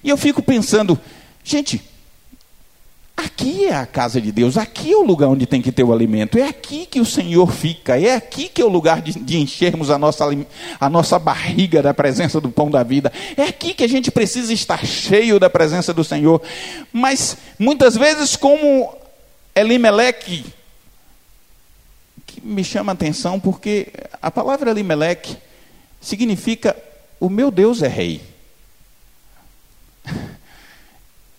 [0.04, 1.00] E eu fico pensando,
[1.44, 1.82] gente,
[3.20, 5.92] Aqui é a casa de Deus, aqui é o lugar onde tem que ter o
[5.92, 9.38] alimento, é aqui que o Senhor fica, é aqui que é o lugar de, de,
[9.38, 10.26] enchermos a nossa,
[10.80, 14.54] a nossa barriga da presença do pão da vida, é aqui que a gente precisa
[14.54, 16.42] estar cheio da presença do Senhor.
[16.94, 18.96] Mas muitas vezes, como
[19.54, 20.46] Elimeleque,
[22.26, 25.36] que me chama a atenção, porque a palavra Elimeleque
[26.00, 26.74] significa
[27.20, 28.22] o meu Deus é rei.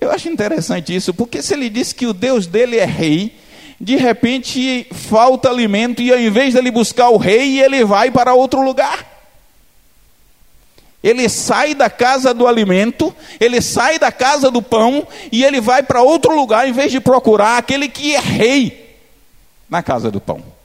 [0.00, 3.36] Eu, acho interessante isso, porque se ele diz que o Deus dele é rei,
[3.80, 8.62] de repente falta alimento e ao invés dele buscar o rei, ele vai para outro
[8.62, 9.06] lugar.
[11.02, 15.82] Ele sai da casa do alimento, ele sai da casa do pão e ele vai
[15.82, 18.98] para outro lugar em vez de procurar aquele que é rei
[19.68, 20.60] na casa do pão.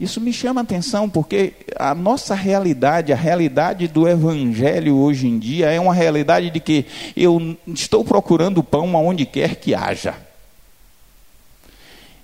[0.00, 5.38] Isso me chama a atenção porque a nossa realidade, a realidade do evangelho hoje em
[5.38, 10.14] dia é uma realidade de que eu estou procurando pão aonde quer que haja.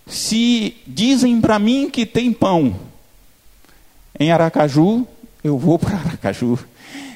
[0.06, 2.74] Se dizem para mim que tem pão
[4.18, 5.06] em Aracaju,
[5.44, 6.58] eu vou para Aracaju.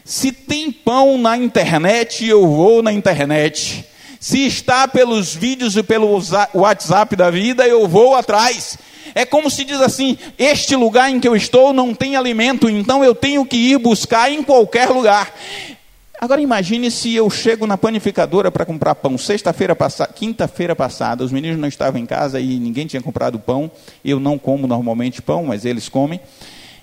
[0.05, 3.87] Se tem pão na internet, eu vou na internet.
[4.19, 6.21] Se está pelos vídeos e pelo
[6.53, 8.77] WhatsApp da vida, eu vou atrás.
[9.15, 13.05] É como se diz assim: este lugar em que eu estou não tem alimento, então
[13.05, 15.33] eu tenho que ir buscar em qualquer lugar.
[16.21, 21.33] Agora imagine se eu chego na panificadora para comprar pão, sexta-feira passada, quinta-feira passada, os
[21.33, 23.71] meninos não estavam em casa e ninguém tinha comprado pão.
[24.05, 26.21] Eu não como normalmente pão, mas eles comem.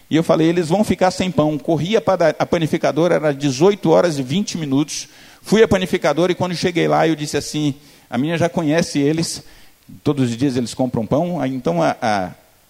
[0.10, 1.56] E eu falei, eles vão ficar sem pão.
[1.56, 5.08] Corria para a panificadora, era 18 horas e 20 minutos.
[5.42, 7.76] Fui à panificadora e quando cheguei lá, eu disse assim:
[8.10, 9.44] a minha já conhece eles,
[10.04, 11.40] todos os dias eles compram pão.
[11.40, 12.26] Aí, então a, a,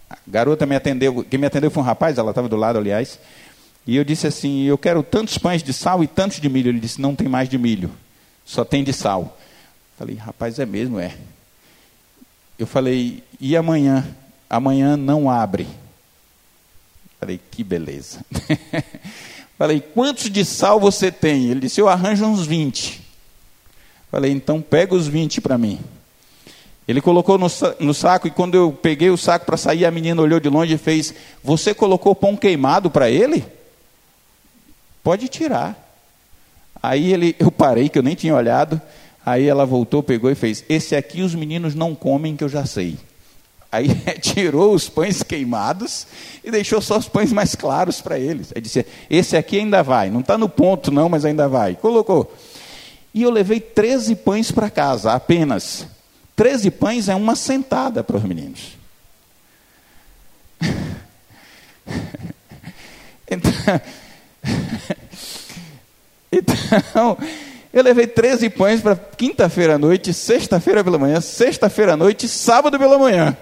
[0.09, 3.19] a, garota me atendeu, quem me atendeu foi um rapaz, ela estava do lado, aliás.
[3.85, 6.69] E eu disse assim: eu quero tantos pães de sal e tantos de milho.
[6.69, 7.91] Ele disse: não tem mais de milho,
[8.45, 9.37] só tem de sal.
[9.97, 11.17] Falei, rapaz, é mesmo, é.
[12.59, 14.07] Eu falei, e amanhã?
[14.47, 15.67] Amanhã não abre.
[17.19, 18.23] Falei, que beleza.
[19.57, 21.49] Falei, quantos de sal você tem?
[21.49, 23.01] Ele disse, eu arranjo uns 20.
[24.11, 25.79] Falei, então pega os 20 para mim.
[26.87, 27.47] Ele colocou no,
[27.79, 30.73] no, saco e quando eu peguei o saco para sair, a menina olhou de longe
[30.73, 33.45] e fez: Você colocou pão queimado para ele?
[35.03, 35.75] Pode tirar.
[36.81, 38.81] Aí ele, eu parei, que eu nem tinha olhado.
[39.25, 42.65] Aí ela voltou, pegou e fez: Esse aqui os meninos não comem, que eu já
[42.65, 42.97] sei.
[43.69, 43.89] Aí
[44.21, 46.07] tirou os pães queimados
[46.41, 48.53] e deixou só os pães mais claros para eles.
[48.55, 51.75] Aí disse: Esse aqui ainda vai, não está no ponto, não, mas ainda vai.
[51.75, 52.33] Colocou.
[53.13, 55.96] E eu levei 13 pães para casa, apenas.
[56.37, 58.77] 13 pães é uma sentada para os meninos.
[63.29, 63.51] Então,
[66.31, 67.17] então
[67.73, 72.79] eu levei 13 pães para quinta-feira à noite, sexta-feira pela manhã, sexta-feira à noite, sábado
[72.79, 73.35] pela manhã.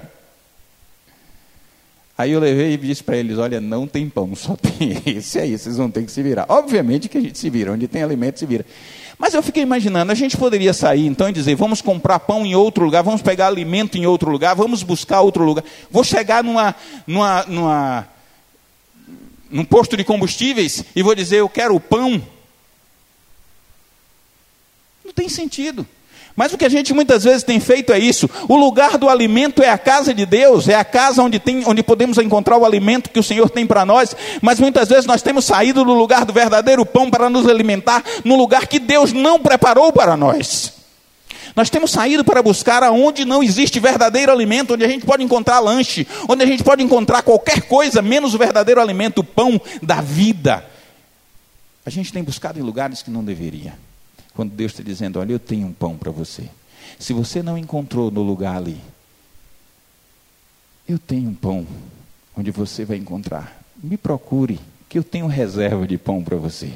[2.18, 5.58] Aí eu levei e disse para eles: olha, não tem pão, só tem esse aí,
[5.58, 6.46] vocês vão ter que se virar.
[6.50, 8.66] Obviamente que a gente se vira, onde tem alimento se vira.
[9.18, 12.56] Mas eu fiquei imaginando, a gente poderia sair então e dizer: vamos comprar pão em
[12.56, 15.64] outro lugar, vamos pegar alimento em outro lugar, vamos buscar outro lugar.
[15.90, 16.76] Vou chegar numa,
[17.08, 18.08] numa, numa,
[19.50, 22.22] num posto de combustíveis e vou dizer: eu quero pão.
[25.04, 25.88] Não tem sentido.
[26.36, 28.30] Mas o que a gente muitas vezes tem feito é isso.
[28.50, 31.82] O lugar do alimento é a casa de Deus, é a casa onde, tem, onde
[31.82, 34.14] podemos encontrar o alimento que o Senhor tem para nós.
[34.42, 38.36] Mas muitas vezes nós temos saído do lugar do verdadeiro pão para nos alimentar, no
[38.36, 40.74] lugar que Deus não preparou para nós.
[41.56, 45.60] Nós temos saído para buscar aonde não existe verdadeiro alimento, onde a gente pode encontrar
[45.60, 50.02] lanche, onde a gente pode encontrar qualquer coisa, menos o verdadeiro alimento, o pão da
[50.02, 50.66] vida.
[51.86, 53.85] A gente tem buscado em lugares que não deveria.
[54.36, 56.50] Quando Deus está dizendo: Olha, eu tenho um pão para você.
[57.00, 58.78] Se você não encontrou no lugar ali,
[60.88, 61.66] eu tenho um pão
[62.38, 63.64] onde você vai encontrar.
[63.82, 66.74] Me procure, que eu tenho reserva de pão para você.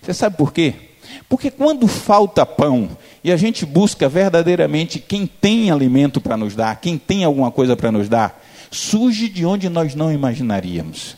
[0.00, 0.74] Você sabe por quê?
[1.28, 6.80] Porque quando falta pão e a gente busca verdadeiramente quem tem alimento para nos dar,
[6.80, 11.16] quem tem alguma coisa para nos dar, surge de onde nós não imaginaríamos.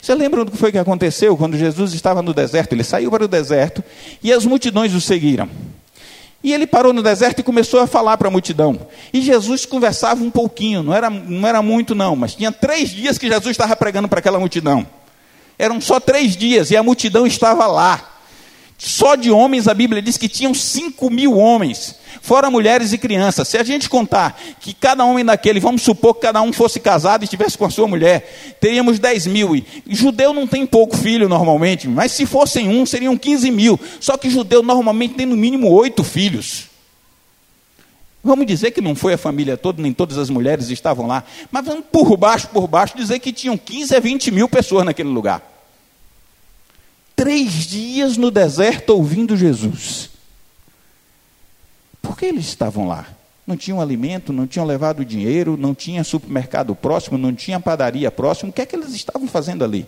[0.00, 2.72] Você lembra do que foi que aconteceu quando Jesus estava no deserto?
[2.72, 3.84] Ele saiu para o deserto
[4.22, 5.48] e as multidões o seguiram.
[6.42, 8.86] E ele parou no deserto e começou a falar para a multidão.
[9.12, 13.18] E Jesus conversava um pouquinho, não era, não era muito não, mas tinha três dias
[13.18, 14.86] que Jesus estava pregando para aquela multidão.
[15.58, 18.19] Eram só três dias e a multidão estava lá.
[18.82, 23.46] Só de homens a Bíblia diz que tinham cinco mil homens, fora mulheres e crianças.
[23.46, 27.22] Se a gente contar que cada homem daquele, vamos supor que cada um fosse casado
[27.22, 29.54] e estivesse com a sua mulher, teríamos dez mil.
[29.54, 33.78] E judeu não tem pouco filho normalmente, mas se fossem um, seriam quinze mil.
[34.00, 36.64] Só que judeu normalmente tem no mínimo oito filhos.
[38.24, 41.22] Vamos dizer que não foi a família toda, nem todas as mulheres estavam lá,
[41.52, 45.10] mas vamos por baixo, por baixo, dizer que tinham 15 a 20 mil pessoas naquele
[45.10, 45.59] lugar
[47.20, 50.08] três dias no deserto ouvindo Jesus.
[52.00, 53.06] Por que eles estavam lá?
[53.46, 58.48] Não tinham alimento, não tinham levado dinheiro, não tinha supermercado próximo, não tinha padaria próximo.
[58.48, 59.86] O que é que eles estavam fazendo ali?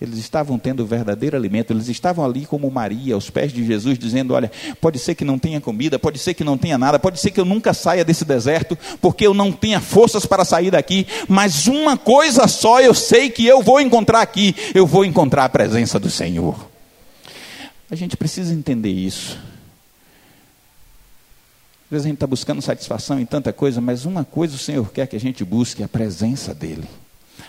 [0.00, 4.32] Eles estavam tendo verdadeiro alimento, eles estavam ali como Maria, aos pés de Jesus, dizendo:
[4.32, 7.32] Olha, pode ser que não tenha comida, pode ser que não tenha nada, pode ser
[7.32, 11.66] que eu nunca saia desse deserto, porque eu não tenha forças para sair daqui, mas
[11.66, 15.98] uma coisa só eu sei que eu vou encontrar aqui: eu vou encontrar a presença
[15.98, 16.68] do Senhor.
[17.90, 19.36] A gente precisa entender isso.
[21.86, 24.92] Às vezes a gente está buscando satisfação em tanta coisa, mas uma coisa o Senhor
[24.92, 26.86] quer que a gente busque: a presença dEle.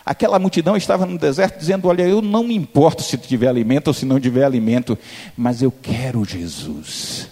[0.10, 3.94] Aquela multidão estava no deserto dizendo: Olha, eu não me importo se tiver alimento ou
[3.94, 4.98] se não tiver alimento,
[5.38, 7.28] mas eu quero Jesus.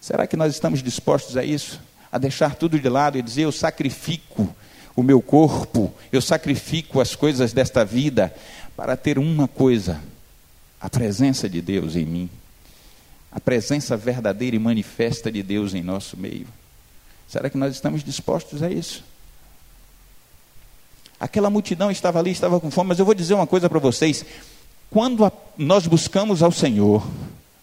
[0.00, 1.78] Será que nós estamos dispostos a isso?
[2.10, 4.48] A deixar tudo de lado e dizer: Eu sacrifico
[4.96, 8.34] o meu corpo, eu sacrifico as coisas desta vida
[8.74, 10.00] para ter uma coisa:
[10.80, 12.30] a presença de Deus em mim,
[13.30, 16.46] a presença verdadeira e manifesta de Deus em nosso meio.
[17.28, 19.04] Será que nós estamos dispostos a isso?
[21.18, 24.24] Aquela multidão estava ali, estava com fome, mas eu vou dizer uma coisa para vocês:
[24.90, 27.06] quando a, nós buscamos ao Senhor,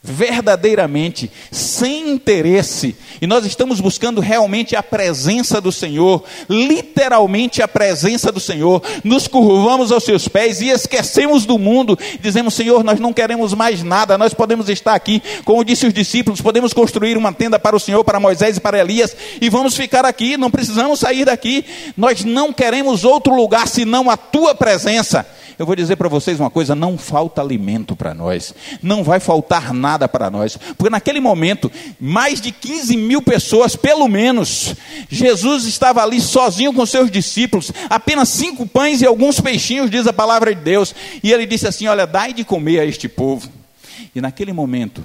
[0.03, 8.29] verdadeiramente, sem interesse, e nós estamos buscando realmente a presença do Senhor, literalmente a presença
[8.29, 13.13] do Senhor, nos curvamos aos seus pés e esquecemos do mundo, dizemos: Senhor, nós não
[13.13, 17.57] queremos mais nada, nós podemos estar aqui, como disse os discípulos, podemos construir uma tenda
[17.57, 21.23] para o Senhor, para Moisés e para Elias, e vamos ficar aqui, não precisamos sair
[21.23, 21.63] daqui,
[21.95, 25.25] nós não queremos outro lugar senão a tua presença.
[25.57, 29.73] Eu vou dizer para vocês uma coisa: não falta alimento para nós, não vai faltar
[29.73, 34.75] nada para nós, porque naquele momento, mais de 15 mil pessoas, pelo menos,
[35.09, 40.13] Jesus estava ali sozinho com seus discípulos, apenas cinco pães e alguns peixinhos, diz a
[40.13, 40.93] palavra de Deus,
[41.23, 43.49] e ele disse assim: Olha, dai de comer a este povo.
[44.15, 45.03] E naquele momento,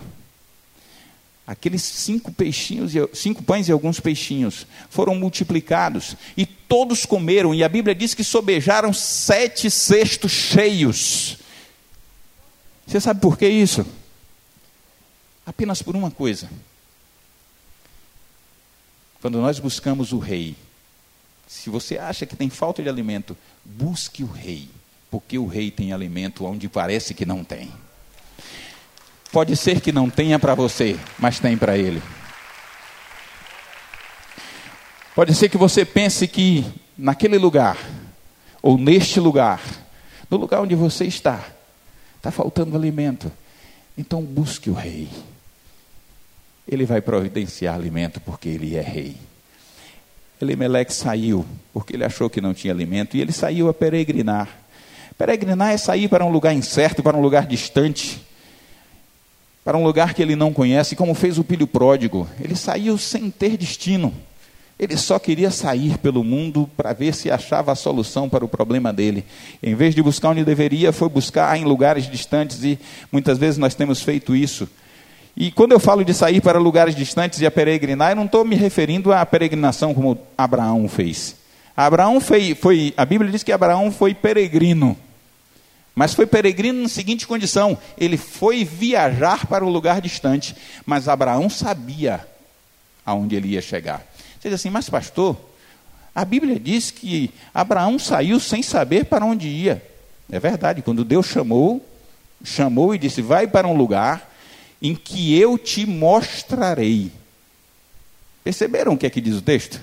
[1.48, 7.54] aqueles cinco peixinhos, cinco pães e alguns peixinhos foram multiplicados e todos comeram.
[7.54, 11.38] E a Bíblia diz que sobejaram sete cestos cheios.
[12.86, 13.86] Você sabe por que isso?
[15.46, 16.50] Apenas por uma coisa.
[19.22, 20.54] Quando nós buscamos o Rei,
[21.46, 23.34] se você acha que tem falta de alimento,
[23.64, 24.68] busque o Rei,
[25.10, 27.72] porque o Rei tem alimento onde parece que não tem.
[29.30, 32.02] Pode ser que não tenha para você, mas tem para ele.
[35.14, 36.64] Pode ser que você pense que
[36.96, 37.76] naquele lugar,
[38.62, 39.60] ou neste lugar,
[40.30, 41.44] no lugar onde você está,
[42.16, 43.30] está faltando alimento.
[43.96, 45.08] Então busque o rei.
[46.66, 49.16] Ele vai providenciar alimento porque ele é rei.
[50.40, 54.48] Elimeleque saiu porque ele achou que não tinha alimento e ele saiu a peregrinar.
[55.18, 58.27] Peregrinar é sair para um lugar incerto, para um lugar distante
[59.68, 62.26] para um lugar que ele não conhece, como fez o filho pródigo.
[62.42, 64.14] Ele saiu sem ter destino.
[64.78, 68.94] Ele só queria sair pelo mundo para ver se achava a solução para o problema
[68.94, 69.26] dele.
[69.62, 72.78] Em vez de buscar onde deveria, foi buscar em lugares distantes e
[73.12, 74.66] muitas vezes nós temos feito isso.
[75.36, 78.46] E quando eu falo de sair para lugares distantes e a peregrinar, eu não estou
[78.46, 81.36] me referindo à peregrinação como Abraão fez.
[81.76, 84.96] Abraão foi, foi, a Bíblia diz que Abraão foi peregrino.
[85.98, 90.54] Mas foi peregrino na seguinte condição: ele foi viajar para um lugar distante,
[90.86, 92.24] mas Abraão sabia
[93.04, 94.06] aonde ele ia chegar.
[94.38, 95.36] Você diz assim, mas pastor,
[96.14, 99.84] a Bíblia diz que Abraão saiu sem saber para onde ia.
[100.30, 101.84] É verdade, quando Deus chamou,
[102.44, 104.32] chamou e disse: Vai para um lugar
[104.80, 107.10] em que eu te mostrarei.
[108.44, 109.82] Perceberam o que é que diz o texto?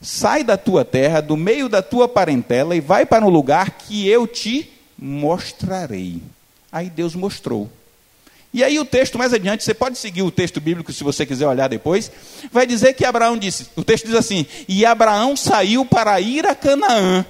[0.00, 4.08] Sai da tua terra, do meio da tua parentela, e vai para um lugar que
[4.08, 6.20] eu te mostrarei.
[6.70, 7.70] Aí Deus mostrou.
[8.52, 11.46] E aí o texto mais adiante, você pode seguir o texto bíblico se você quiser
[11.46, 12.10] olhar depois,
[12.52, 16.54] vai dizer que Abraão disse, o texto diz assim: "E Abraão saiu para ir a
[16.54, 17.24] Canaã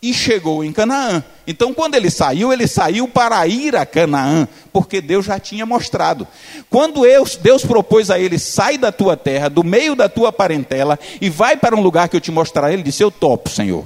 [0.00, 1.22] e chegou em Canaã".
[1.46, 6.26] Então, quando ele saiu, ele saiu para ir a Canaã, porque Deus já tinha mostrado.
[6.70, 7.02] Quando
[7.42, 11.58] Deus, propôs a ele: "Sai da tua terra, do meio da tua parentela e vai
[11.58, 13.84] para um lugar que eu te mostrarei", ele disse: "Eu topo, Senhor".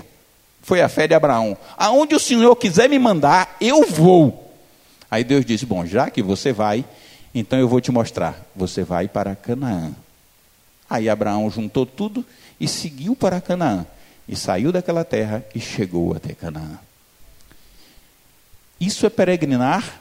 [0.71, 1.57] Foi a fé de Abraão.
[1.77, 4.55] Aonde o Senhor quiser me mandar, eu vou.
[5.11, 6.85] Aí Deus disse: Bom, já que você vai,
[7.35, 8.41] então eu vou te mostrar.
[8.55, 9.91] Você vai para Canaã.
[10.89, 12.25] Aí Abraão juntou tudo
[12.61, 13.85] e seguiu para Canaã.
[14.29, 16.79] E saiu daquela terra e chegou até Canaã.
[18.81, 20.01] Isso é peregrinar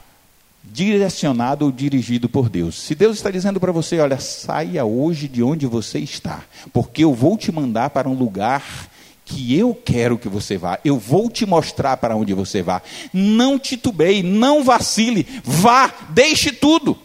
[0.62, 2.80] direcionado ou dirigido por Deus.
[2.80, 7.12] Se Deus está dizendo para você, olha, saia hoje de onde você está, porque eu
[7.12, 8.89] vou te mandar para um lugar
[9.30, 10.78] que eu quero que você vá.
[10.84, 12.82] Eu vou te mostrar para onde você vá.
[13.12, 16.98] Não titubeie, não vacile, vá, deixe tudo.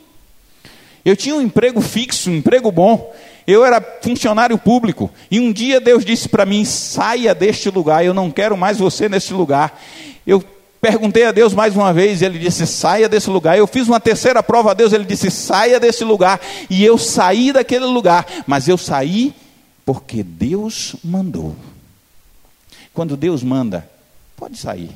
[1.04, 3.14] Eu tinha um emprego fixo, um emprego bom.
[3.46, 5.12] Eu era funcionário público.
[5.30, 9.08] E um dia Deus disse para mim: saia deste lugar, eu não quero mais você
[9.08, 9.80] neste lugar.
[10.26, 10.44] Eu
[10.82, 13.56] perguntei a Deus mais uma vez, e ele disse: saia desse lugar.
[13.56, 16.42] Eu fiz uma terceira prova a Deus, ele disse: saia desse lugar.
[16.72, 19.32] E eu saí daquele lugar, mas eu saí
[19.86, 21.56] porque Deus mandou.
[22.96, 23.88] Quando Deus manda,
[24.38, 24.90] pode sair.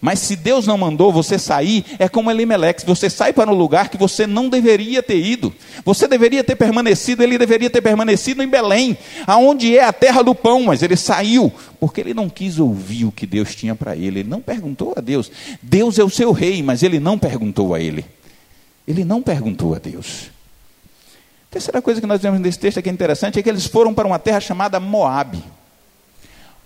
[0.00, 3.88] Mas se Deus não mandou você sair, é como Elimelex, você sai para um lugar
[3.88, 5.54] que você não deveria ter ido.
[5.84, 10.34] Você deveria ter permanecido, ele deveria ter permanecido em Belém, aonde é a terra do
[10.34, 14.20] pão, mas ele saiu, porque ele não quis ouvir o que Deus tinha para ele.
[14.20, 15.30] Ele não perguntou a Deus.
[15.62, 18.04] Deus é o seu rei, mas ele não perguntou a ele.
[18.86, 20.30] Ele não perguntou a Deus.
[21.48, 23.94] A terceira coisa que nós vemos nesse texto que é interessante é que eles foram
[23.94, 25.42] para uma terra chamada Moabe.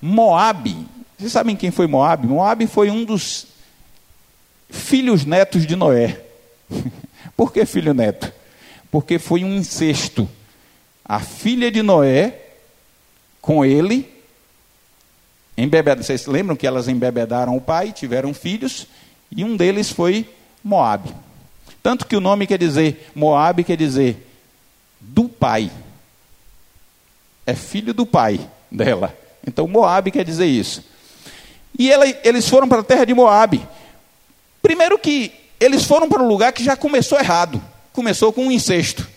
[0.02, 0.86] Moabe
[1.22, 2.26] vocês sabem quem foi Moab?
[2.26, 3.46] Moab foi um dos
[4.68, 6.20] filhos netos de Noé.
[7.36, 8.32] Por que filho neto?
[8.90, 10.28] Porque foi um incesto.
[11.04, 12.40] A filha de Noé,
[13.40, 14.12] com ele,
[15.56, 16.02] embebedaram.
[16.02, 18.88] Vocês lembram que elas embebedaram o pai, tiveram filhos,
[19.30, 20.28] e um deles foi
[20.64, 21.08] Moab.
[21.84, 24.28] Tanto que o nome quer dizer, Moab quer dizer
[25.00, 25.70] do pai.
[27.46, 29.21] É filho do pai dela.
[29.46, 30.84] Então Moab quer dizer isso.
[31.78, 33.66] E ela, eles foram para a terra de Moabe.
[34.60, 37.62] Primeiro que eles foram para um lugar que já começou errado.
[37.92, 39.08] Começou com um incesto.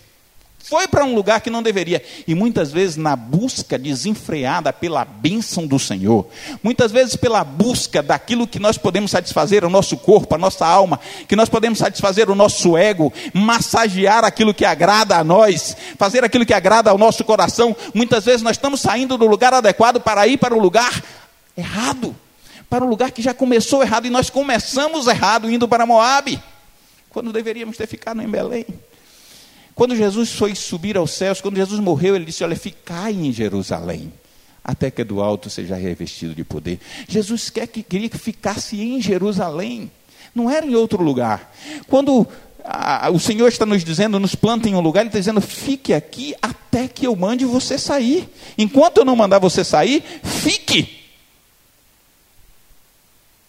[0.68, 2.02] Foi para um lugar que não deveria.
[2.26, 6.26] E muitas vezes na busca desenfreada pela bênção do Senhor,
[6.60, 10.98] muitas vezes pela busca daquilo que nós podemos satisfazer o nosso corpo, a nossa alma,
[11.28, 16.44] que nós podemos satisfazer o nosso ego, massagear aquilo que agrada a nós, fazer aquilo
[16.44, 20.36] que agrada ao nosso coração, muitas vezes nós estamos saindo do lugar adequado para ir
[20.36, 21.00] para o lugar
[21.56, 22.14] errado
[22.68, 26.42] para um lugar que já começou errado e nós começamos errado indo para Moabe,
[27.08, 28.66] quando deveríamos ter ficado em Belém.
[29.76, 34.10] Quando Jesus foi subir aos céus, quando Jesus morreu, ele disse: Olha, ficai em Jerusalém,
[34.64, 36.80] até que do alto seja revestido de poder.
[37.06, 39.90] Jesus quer que queria que ficasse em Jerusalém,
[40.34, 41.54] não era em outro lugar.
[41.88, 42.26] Quando
[42.64, 45.92] a, o Senhor está nos dizendo, nos planta em um lugar, Ele está dizendo: fique
[45.92, 48.26] aqui até que eu mande você sair.
[48.56, 51.04] Enquanto eu não mandar você sair, fique.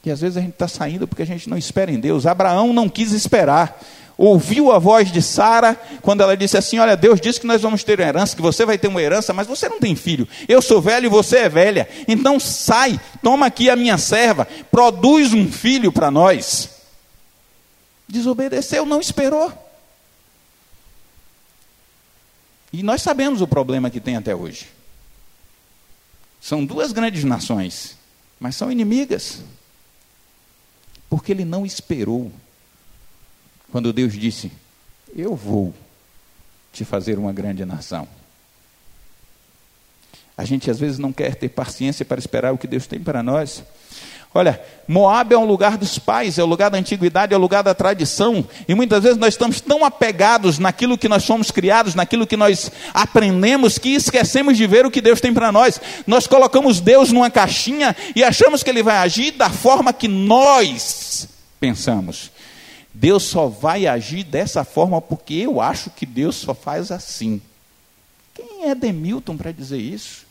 [0.03, 2.25] E às vezes a gente está saindo porque a gente não espera em Deus.
[2.25, 3.81] Abraão não quis esperar.
[4.17, 7.83] Ouviu a voz de Sara quando ela disse assim: Olha, Deus disse que nós vamos
[7.83, 10.27] ter uma herança, que você vai ter uma herança, mas você não tem filho.
[10.47, 11.87] Eu sou velho e você é velha.
[12.07, 16.69] Então sai, toma aqui a minha serva, produz um filho para nós.
[18.07, 19.53] Desobedeceu, não esperou.
[22.73, 24.67] E nós sabemos o problema que tem até hoje.
[26.41, 27.97] São duas grandes nações,
[28.39, 29.41] mas são inimigas.
[31.09, 32.31] Porque ele não esperou.
[33.77, 34.51] Quando Deus disse:
[35.15, 35.71] Eu vou
[36.73, 38.07] te fazer uma grande nação.
[40.35, 43.21] A gente às vezes não quer ter paciência para esperar o que Deus tem para
[43.21, 43.63] nós.
[44.33, 47.39] Olha, Moab é um lugar dos pais, é o um lugar da antiguidade, é o
[47.39, 51.51] um lugar da tradição, e muitas vezes nós estamos tão apegados naquilo que nós somos
[51.51, 55.79] criados, naquilo que nós aprendemos, que esquecemos de ver o que Deus tem para nós.
[56.07, 61.29] Nós colocamos Deus numa caixinha e achamos que Ele vai agir da forma que nós
[61.59, 62.35] pensamos.
[62.99, 67.39] Deus só vai agir dessa forma porque eu acho que Deus só faz assim.
[68.33, 70.25] Quem é Demilton para dizer isso?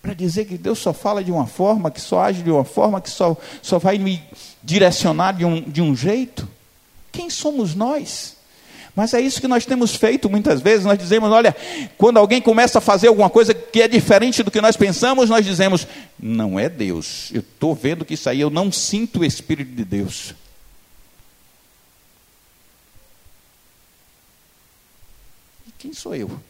[0.00, 3.00] para dizer que Deus só fala de uma forma, que só age de uma forma,
[3.00, 4.20] que só, só vai me
[4.60, 6.48] direcionar de um, de um jeito?
[7.12, 8.36] Quem somos nós?
[8.96, 10.84] Mas é isso que nós temos feito muitas vezes.
[10.84, 11.54] Nós dizemos: olha,
[11.96, 15.46] quando alguém começa a fazer alguma coisa que é diferente do que nós pensamos, nós
[15.46, 15.86] dizemos:
[16.18, 17.30] não é Deus.
[17.32, 20.34] Eu estou vendo que isso aí, eu não sinto o Espírito de Deus.
[25.82, 26.40] Quem sou eu?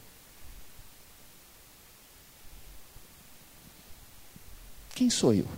[4.94, 5.48] Quem sou eu?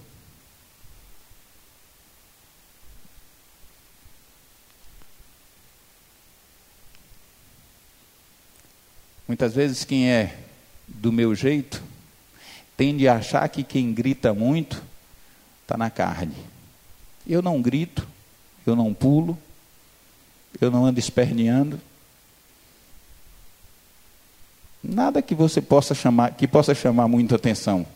[9.27, 10.39] Muitas vezes quem é
[10.87, 11.83] do meu jeito
[12.77, 14.81] tende a achar que quem grita muito
[15.63, 16.37] está na carne.
[17.27, 18.07] Eu não grito,
[18.65, 19.37] eu não pulo,
[20.61, 21.81] eu não ando esperneando.
[24.87, 27.87] Nada que você possa chamar, que possa chamar muito atenção.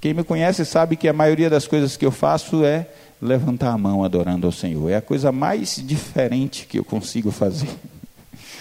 [0.00, 2.88] Quem me conhece sabe que a maioria das coisas que eu faço é
[3.20, 4.88] levantar a mão adorando ao Senhor.
[4.88, 7.68] É a coisa mais diferente que eu consigo fazer.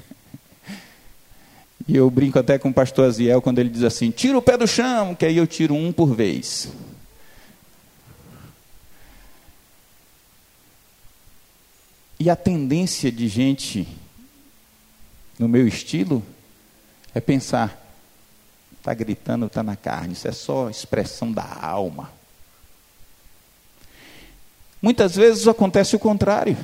[1.89, 4.59] e eu brinco até com o pastor Aziel quando ele diz assim: tira o pé
[4.59, 6.69] do chão, que aí eu tiro um por vez.
[12.19, 13.89] E a tendência de gente
[15.39, 16.23] no meu estilo
[17.15, 17.81] é pensar:
[18.81, 20.15] Está gritando, está na carne.
[20.15, 22.11] Isso é só expressão da alma.
[24.81, 26.57] Muitas vezes acontece o contrário.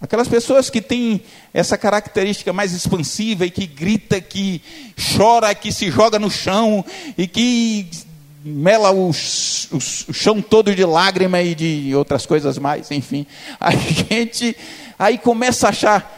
[0.00, 1.22] Aquelas pessoas que têm
[1.52, 4.62] essa característica mais expansiva e que grita, que
[5.16, 6.82] chora, que se joga no chão
[7.18, 7.90] e que
[8.42, 13.26] mela o, chão todo de lágrima e de outras coisas mais, enfim.
[13.60, 14.56] A gente
[14.98, 16.17] aí começa a achar,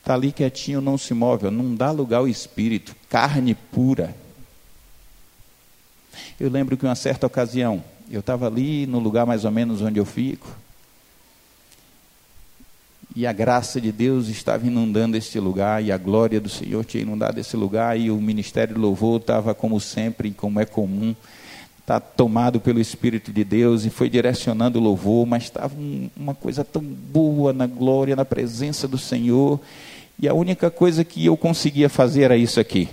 [0.00, 4.14] está ali quietinho, não se move, não dá lugar ao espírito, carne pura.
[6.38, 9.98] Eu lembro que uma certa ocasião, eu estava ali no lugar mais ou menos onde
[9.98, 10.48] eu fico,
[13.14, 17.02] e a graça de Deus estava inundando este lugar, e a glória do Senhor tinha
[17.02, 21.14] inundado esse lugar, e o ministério do louvor estava, como sempre, como é comum,
[21.90, 26.36] está tomado pelo Espírito de Deus e foi direcionando o louvor, mas estava um, uma
[26.36, 29.60] coisa tão boa na glória, na presença do Senhor,
[30.16, 32.88] e a única coisa que eu conseguia fazer era isso aqui.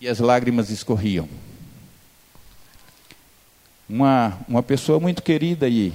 [0.00, 1.28] E as lágrimas escorriam
[3.88, 5.92] uma, uma pessoa muito querida e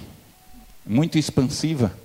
[0.85, 1.97] muito expansiva,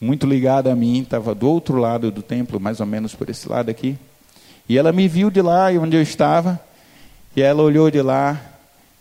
[0.00, 3.48] muito ligada a mim, estava do outro lado do templo, mais ou menos por esse
[3.48, 3.98] lado aqui.
[4.68, 6.60] E ela me viu de lá, onde eu estava,
[7.34, 8.40] e ela olhou de lá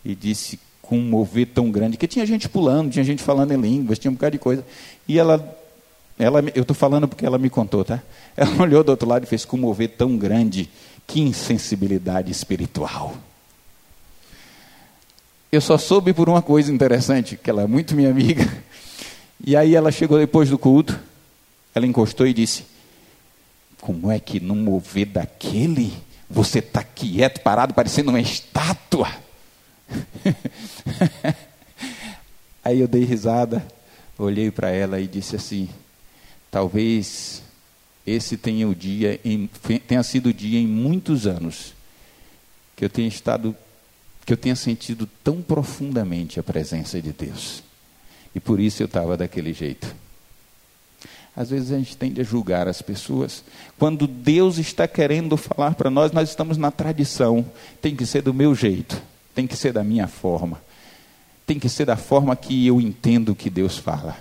[0.03, 3.61] e disse com um mover tão grande, que tinha gente pulando, tinha gente falando em
[3.61, 4.65] línguas, tinha um bocado de coisa.
[5.07, 5.57] E ela,
[6.19, 8.01] ela eu estou falando porque ela me contou, tá?
[8.35, 10.69] Ela olhou do outro lado e fez com um mover tão grande,
[11.07, 13.15] que insensibilidade espiritual.
[15.51, 18.47] Eu só soube por uma coisa interessante, que ela é muito minha amiga.
[19.43, 20.99] E aí ela chegou depois do culto,
[21.73, 22.63] ela encostou e disse:
[23.81, 25.91] Como é que num mover daquele
[26.29, 29.11] você está quieto, parado, parecendo uma estátua?
[32.63, 33.65] aí eu dei risada,
[34.17, 35.67] olhei para ela e disse assim:
[36.51, 37.41] Talvez
[38.05, 39.49] esse tenha, o dia em,
[39.87, 41.73] tenha sido o dia em muitos anos
[42.75, 43.55] que eu tenha estado
[44.25, 47.63] que eu tenha sentido tão profundamente a presença de Deus.
[48.35, 49.93] E por isso eu estava daquele jeito.
[51.35, 53.43] Às vezes a gente tende a julgar as pessoas.
[53.79, 57.45] Quando Deus está querendo falar para nós, nós estamos na tradição.
[57.81, 59.01] Tem que ser do meu jeito,
[59.33, 60.61] tem que ser da minha forma,
[61.47, 64.17] tem que ser da forma que eu entendo que Deus fala.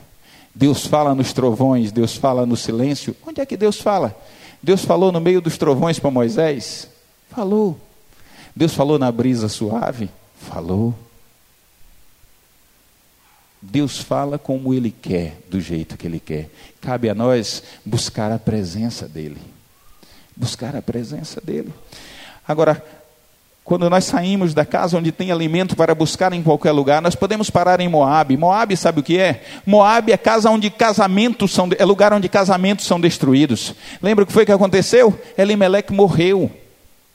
[0.54, 3.14] Deus fala nos trovões, Deus fala no silêncio.
[3.26, 4.16] Onde é que Deus fala?
[4.62, 6.88] Deus falou no meio dos trovões para Moisés?
[7.30, 7.78] Falou.
[8.54, 10.10] Deus falou na brisa suave?
[10.36, 10.94] Falou.
[13.62, 16.48] Deus fala como Ele quer, do jeito que Ele quer.
[16.80, 19.36] Cabe a nós buscar a presença dEle.
[20.34, 21.72] Buscar a presença dEle.
[22.48, 22.82] Agora,
[23.62, 27.50] quando nós saímos da casa onde tem alimento para buscar em qualquer lugar, nós podemos
[27.50, 28.36] parar em Moab.
[28.36, 29.44] Moab sabe o que é?
[29.66, 33.74] Moab é casa onde casamentos são, é lugar onde casamentos são destruídos.
[34.02, 35.16] Lembra o que foi que aconteceu?
[35.38, 36.50] Elimelec morreu.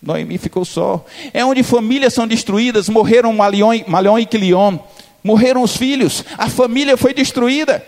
[0.02, 1.04] Noemi ficou só.
[1.34, 4.78] É onde famílias são destruídas, morreram Malion e Quilion,
[5.26, 7.84] morreram os filhos, a família foi destruída.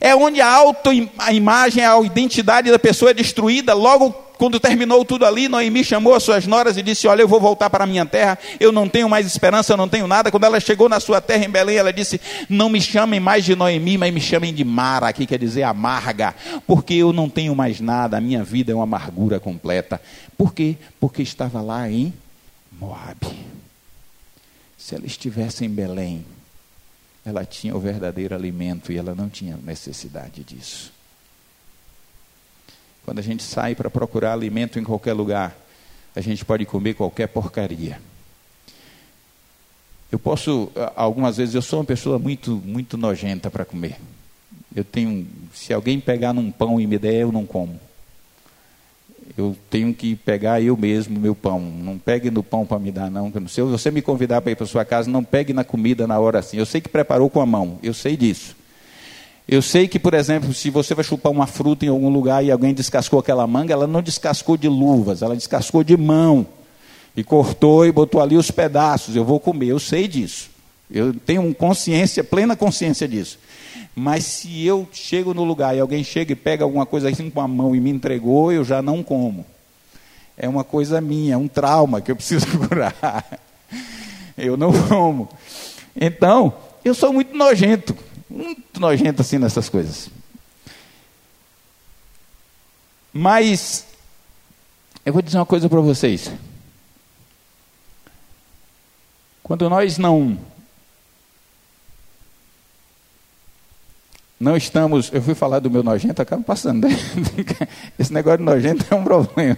[0.00, 3.74] É onde a autoimagem, a identidade da pessoa é destruída.
[3.74, 7.40] Logo quando terminou tudo ali, Noemi chamou as suas noras e disse: Olha, eu vou
[7.40, 10.30] voltar para a minha terra, eu não tenho mais esperança, eu não tenho nada.
[10.30, 12.18] Quando ela chegou na sua terra em Belém, ela disse:
[12.48, 16.34] Não me chamem mais de Noemi, mas me chamem de Mara, que quer dizer amarga,
[16.66, 20.00] porque eu não tenho mais nada, a minha vida é uma amargura completa.
[20.36, 20.76] Por quê?
[20.98, 22.14] Porque estava lá em
[22.80, 23.18] Moab.
[24.78, 26.24] Se ela estivesse em Belém,
[27.28, 30.92] ela tinha o verdadeiro alimento e ela não tinha necessidade disso.
[33.04, 35.56] Quando a gente sai para procurar alimento em qualquer lugar,
[36.14, 38.00] a gente pode comer qualquer porcaria.
[40.10, 43.98] Eu posso, algumas vezes, eu sou uma pessoa muito, muito nojenta para comer.
[44.74, 47.78] Eu tenho, se alguém pegar num pão e me der, eu não como.
[49.36, 51.60] Eu tenho que pegar eu mesmo meu pão.
[51.60, 53.32] Não pegue no pão para me dar, não.
[53.48, 56.38] Se você me convidar para ir para sua casa, não pegue na comida na hora
[56.38, 56.56] assim.
[56.56, 58.56] Eu sei que preparou com a mão, eu sei disso.
[59.46, 62.50] Eu sei que, por exemplo, se você vai chupar uma fruta em algum lugar e
[62.50, 66.46] alguém descascou aquela manga, ela não descascou de luvas, ela descascou de mão.
[67.16, 69.16] E cortou e botou ali os pedaços.
[69.16, 70.50] Eu vou comer, eu sei disso.
[70.90, 73.38] Eu tenho consciência, plena consciência disso.
[73.98, 77.40] Mas se eu chego no lugar e alguém chega e pega alguma coisa assim com
[77.40, 79.44] a mão e me entregou, eu já não como.
[80.36, 83.24] É uma coisa minha, é um trauma que eu preciso curar.
[84.36, 85.28] Eu não como.
[86.00, 87.94] Então, eu sou muito nojento
[88.28, 90.10] muito nojento assim nessas coisas.
[93.12, 93.86] Mas
[95.04, 96.30] eu vou dizer uma coisa para vocês.
[99.42, 100.38] Quando nós não
[104.40, 106.86] não estamos, eu fui falar do meu nojento, acaba passando.
[107.98, 109.56] Esse negócio de nojento é um problema.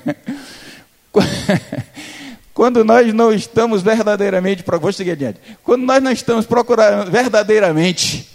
[2.54, 5.38] Quando nós não estamos verdadeiramente, vou seguir adiante.
[5.62, 8.28] Quando nós não estamos procurando verdadeiramente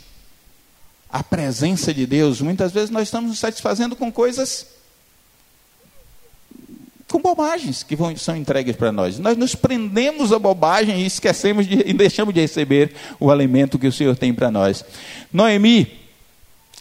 [1.09, 4.67] a presença de Deus, muitas vezes nós estamos nos satisfazendo com coisas
[7.07, 9.19] com bobagens que vão, são entregues para nós.
[9.19, 13.87] Nós nos prendemos a bobagem e esquecemos de, e deixamos de receber o alimento que
[13.87, 14.83] o Senhor tem para nós.
[15.31, 16.04] Noemi,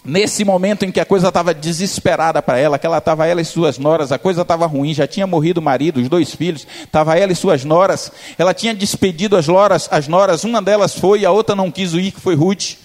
[0.04, 3.44] nesse momento em que a coisa estava desesperada para ela, que ela estava ela e
[3.44, 7.18] suas noras, a coisa estava ruim, já tinha morrido o marido, os dois filhos, estava
[7.18, 11.26] ela e suas noras, ela tinha despedido as noras, as noras, uma delas foi e
[11.26, 12.76] a outra não quis ir, que foi Ruth.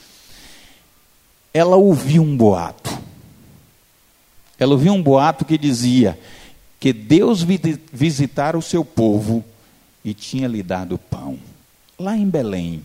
[1.53, 2.97] Ela ouviu um boato.
[4.57, 6.17] Ela ouviu um boato que dizia:
[6.79, 7.43] que Deus
[7.91, 9.43] visitara o seu povo
[10.05, 11.37] e tinha lhe dado pão.
[11.97, 12.83] Lá em Belém,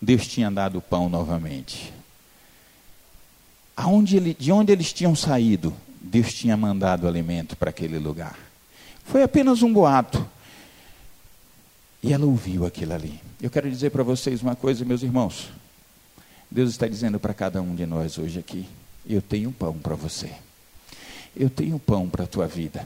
[0.00, 1.92] Deus tinha dado pão novamente.
[3.78, 8.36] Aonde ele, de onde eles tinham saído, Deus tinha mandado alimento para aquele lugar.
[9.04, 10.28] Foi apenas um boato.
[12.02, 13.20] E ela ouviu aquilo ali.
[13.40, 15.50] Eu quero dizer para vocês uma coisa, meus irmãos.
[16.50, 18.66] Deus está dizendo para cada um de nós hoje aqui:
[19.08, 20.32] Eu tenho pão para você.
[21.36, 22.84] Eu tenho pão para a tua vida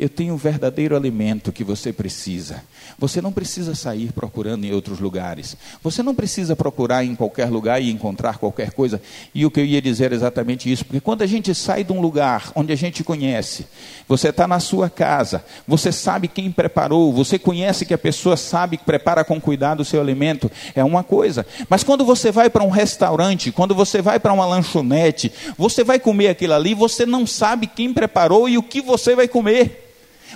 [0.00, 2.62] eu tenho o verdadeiro alimento que você precisa.
[2.98, 5.54] Você não precisa sair procurando em outros lugares.
[5.82, 9.00] Você não precisa procurar em qualquer lugar e encontrar qualquer coisa.
[9.34, 11.92] E o que eu ia dizer é exatamente isso, porque quando a gente sai de
[11.92, 13.66] um lugar onde a gente conhece,
[14.08, 18.78] você está na sua casa, você sabe quem preparou, você conhece que a pessoa sabe
[18.78, 21.46] que prepara com cuidado o seu alimento, é uma coisa.
[21.68, 25.98] Mas quando você vai para um restaurante, quando você vai para uma lanchonete, você vai
[25.98, 29.89] comer aquilo ali, você não sabe quem preparou e o que você vai comer.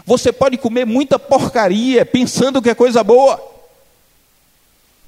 [0.05, 3.55] Você pode comer muita porcaria pensando que é coisa boa.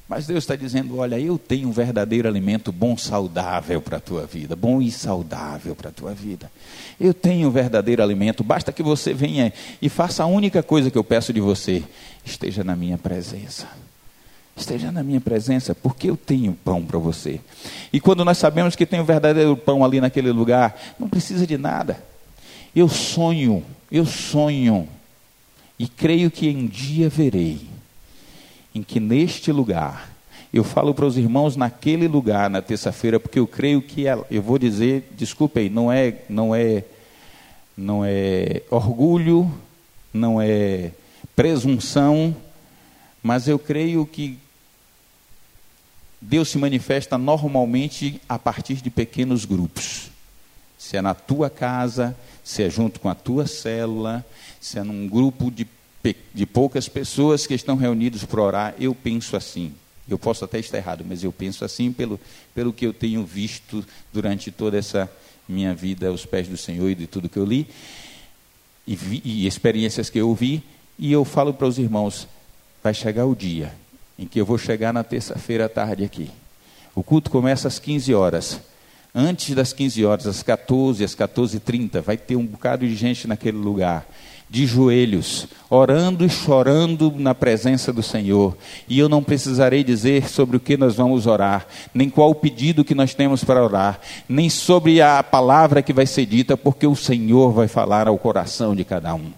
[0.08, 4.26] Mas Deus está dizendo: olha, eu tenho um verdadeiro alimento bom, saudável para a tua
[4.26, 6.50] vida, bom e saudável para a tua vida.
[7.00, 10.98] Eu tenho um verdadeiro alimento, basta que você venha e faça a única coisa que
[10.98, 11.82] eu peço de você:
[12.24, 13.66] esteja na minha presença.
[14.56, 17.40] Esteja na minha presença, porque eu tenho pão para você.
[17.92, 21.46] E quando nós sabemos que tem o um verdadeiro pão ali naquele lugar, não precisa
[21.46, 22.02] de nada.
[22.76, 24.88] Eu sonho eu sonho
[25.78, 27.60] e creio que um dia verei
[28.74, 30.10] em que neste lugar,
[30.52, 34.42] eu falo para os irmãos naquele lugar na terça-feira, porque eu creio que ela, eu
[34.42, 36.84] vou dizer, desculpem, não é, não é,
[37.76, 39.50] não é orgulho,
[40.12, 40.90] não é
[41.34, 42.36] presunção,
[43.22, 44.38] mas eu creio que
[46.20, 50.10] Deus se manifesta normalmente a partir de pequenos grupos.
[50.78, 52.14] Se é na tua casa,
[52.46, 54.24] se é junto com a tua célula,
[54.60, 55.66] se é num grupo de,
[56.32, 59.72] de poucas pessoas que estão reunidos para orar, eu penso assim.
[60.08, 62.20] Eu posso até estar errado, mas eu penso assim pelo,
[62.54, 65.10] pelo que eu tenho visto durante toda essa
[65.48, 67.66] minha vida aos pés do Senhor e de tudo que eu li,
[68.86, 70.62] e, vi, e experiências que eu vi,
[70.96, 72.28] e eu falo para os irmãos:
[72.80, 73.74] vai chegar o dia
[74.16, 76.30] em que eu vou chegar na terça-feira à tarde aqui.
[76.94, 78.60] O culto começa às 15 horas
[79.16, 83.56] antes das 15 horas, às 14, às 14h30, vai ter um bocado de gente naquele
[83.56, 84.06] lugar,
[84.48, 88.54] de joelhos, orando e chorando na presença do Senhor.
[88.86, 92.84] E eu não precisarei dizer sobre o que nós vamos orar, nem qual o pedido
[92.84, 93.98] que nós temos para orar,
[94.28, 98.76] nem sobre a palavra que vai ser dita, porque o Senhor vai falar ao coração
[98.76, 99.32] de cada um.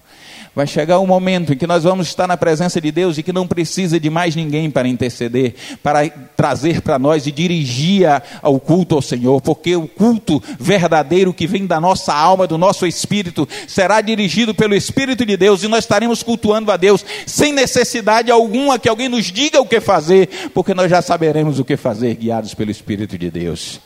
[0.58, 3.32] Vai chegar um momento em que nós vamos estar na presença de Deus e que
[3.32, 5.54] não precisa de mais ninguém para interceder,
[5.84, 8.08] para trazer para nós e dirigir
[8.42, 12.88] ao culto ao Senhor, porque o culto verdadeiro que vem da nossa alma, do nosso
[12.88, 18.28] espírito, será dirigido pelo Espírito de Deus e nós estaremos cultuando a Deus sem necessidade
[18.28, 22.16] alguma que alguém nos diga o que fazer, porque nós já saberemos o que fazer,
[22.16, 23.78] guiados pelo Espírito de Deus.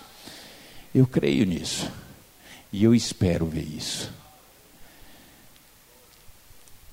[0.94, 1.86] Eu creio nisso
[2.72, 4.21] e eu espero ver isso.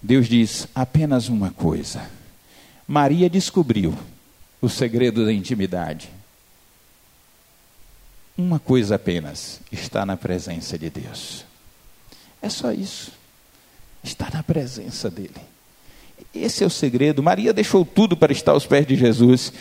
[0.02, 2.10] Deus diz apenas uma coisa.
[2.88, 3.98] Maria descobriu
[4.62, 6.10] o segredo da intimidade.
[8.38, 11.46] Uma coisa apenas: está na presença de Deus.
[12.42, 13.12] É só isso.
[14.04, 15.50] Está na presença dEle.
[16.34, 17.24] Esse é o segredo.
[17.24, 19.52] Maria deixou tudo para estar aos pés de Jesus.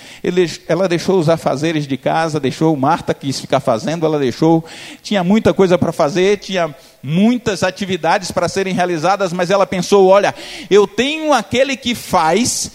[0.67, 4.65] Ela deixou os afazeres de casa, deixou Marta quis ficar fazendo, ela deixou.
[5.03, 6.75] Tinha muita coisa para fazer, tinha
[7.09, 10.35] muitas atividades para serem realizadas, mas ela pensou: olha,
[10.69, 12.71] eu tenho aquele que faz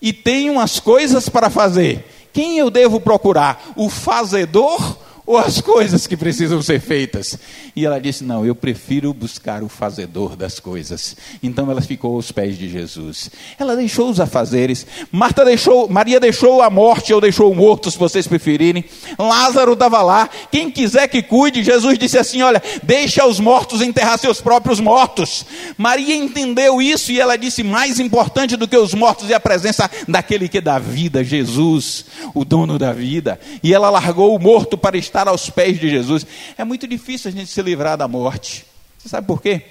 [0.00, 2.06] e tenho as coisas para fazer.
[2.32, 3.72] Quem eu devo procurar?
[3.74, 7.38] O fazedor ou as coisas que precisam ser feitas?
[7.76, 11.16] E ela disse: Não, eu prefiro buscar o fazedor das coisas.
[11.42, 13.30] Então ela ficou aos pés de Jesus.
[13.58, 14.86] Ela deixou os afazeres.
[15.10, 18.84] Marta deixou, Maria deixou a morte ou deixou o morto, se vocês preferirem.
[19.18, 20.28] Lázaro estava lá.
[20.50, 25.46] Quem quiser que cuide, Jesus disse assim: Olha, deixa os mortos enterrar seus próprios mortos.
[25.78, 29.88] Maria entendeu isso e ela disse: Mais importante do que os mortos é a presença
[30.08, 33.40] daquele que dá vida, Jesus, o dono da vida.
[33.62, 36.26] E ela largou o morto para estar estar aos pés de Jesus.
[36.56, 38.64] É muito difícil a gente se livrar da morte.
[38.98, 39.62] Você sabe por quê?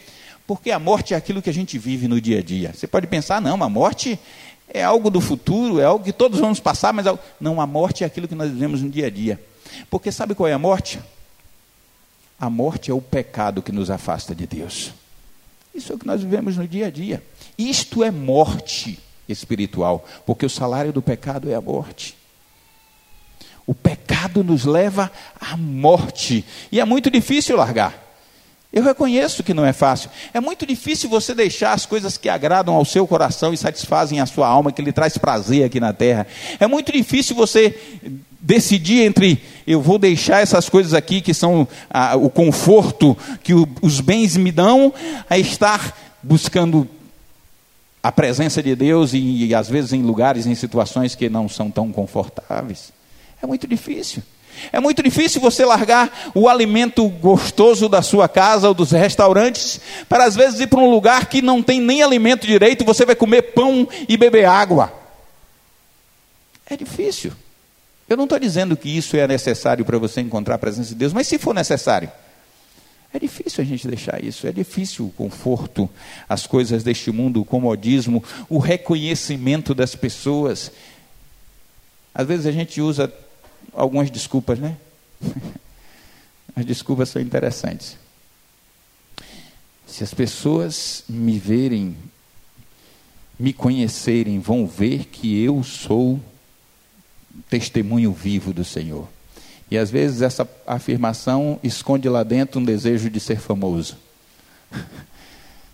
[0.46, 2.74] Porque a morte é aquilo que a gente vive no dia a dia.
[2.74, 4.20] Você pode pensar, não, a morte
[4.74, 7.06] é algo do futuro, é algo que todos vamos passar, mas
[7.40, 9.42] não, a morte é aquilo que nós vivemos no dia a dia.
[9.90, 11.00] Porque sabe qual é a morte?
[12.40, 14.92] A morte é o pecado que nos afasta de Deus.
[15.74, 17.24] Isso é o que nós vivemos no dia a dia.
[17.58, 22.16] Isto é morte espiritual, porque o salário do pecado é a morte.
[23.66, 26.46] O pecado nos leva à morte.
[26.72, 28.12] E é muito difícil largar.
[28.74, 30.10] Eu reconheço que não é fácil.
[30.34, 34.26] É muito difícil você deixar as coisas que agradam ao seu coração e satisfazem a
[34.26, 36.26] sua alma, que lhe traz prazer aqui na terra.
[36.58, 37.78] É muito difícil você
[38.40, 43.68] decidir entre eu vou deixar essas coisas aqui que são ah, o conforto que o,
[43.82, 44.94] os bens me dão,
[45.30, 46.88] a estar buscando
[48.02, 51.70] a presença de Deus e, e às vezes em lugares, em situações que não são
[51.70, 52.92] tão confortáveis.
[53.42, 54.24] É muito difícil.
[54.72, 60.26] É muito difícil você largar o alimento gostoso da sua casa ou dos restaurantes para
[60.26, 63.54] às vezes ir para um lugar que não tem nem alimento direito você vai comer
[63.54, 64.94] pão e beber água.
[66.70, 67.32] É difícil.
[68.08, 71.14] Eu não estou dizendo que isso é necessário para você encontrar a presença de Deus,
[71.14, 72.12] mas se for necessário,
[73.14, 75.90] é difícil a gente deixar isso, é difícil o conforto,
[76.28, 80.72] as coisas deste mundo, o comodismo, o reconhecimento das pessoas.
[82.14, 83.12] Às vezes a gente usa
[83.74, 84.78] algumas desculpas, né?
[86.56, 87.98] As desculpas são interessantes.
[89.88, 91.96] Se as pessoas me verem,
[93.38, 96.20] me conhecerem, vão ver que eu sou
[97.50, 99.08] testemunho vivo do Senhor.
[99.70, 103.98] E às vezes essa afirmação esconde lá dentro um desejo de ser famoso.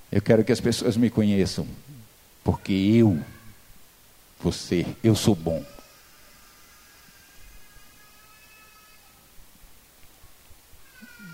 [0.09, 1.67] Eu quero que as pessoas me conheçam,
[2.41, 3.19] porque eu,
[4.41, 5.61] você, eu sou bom.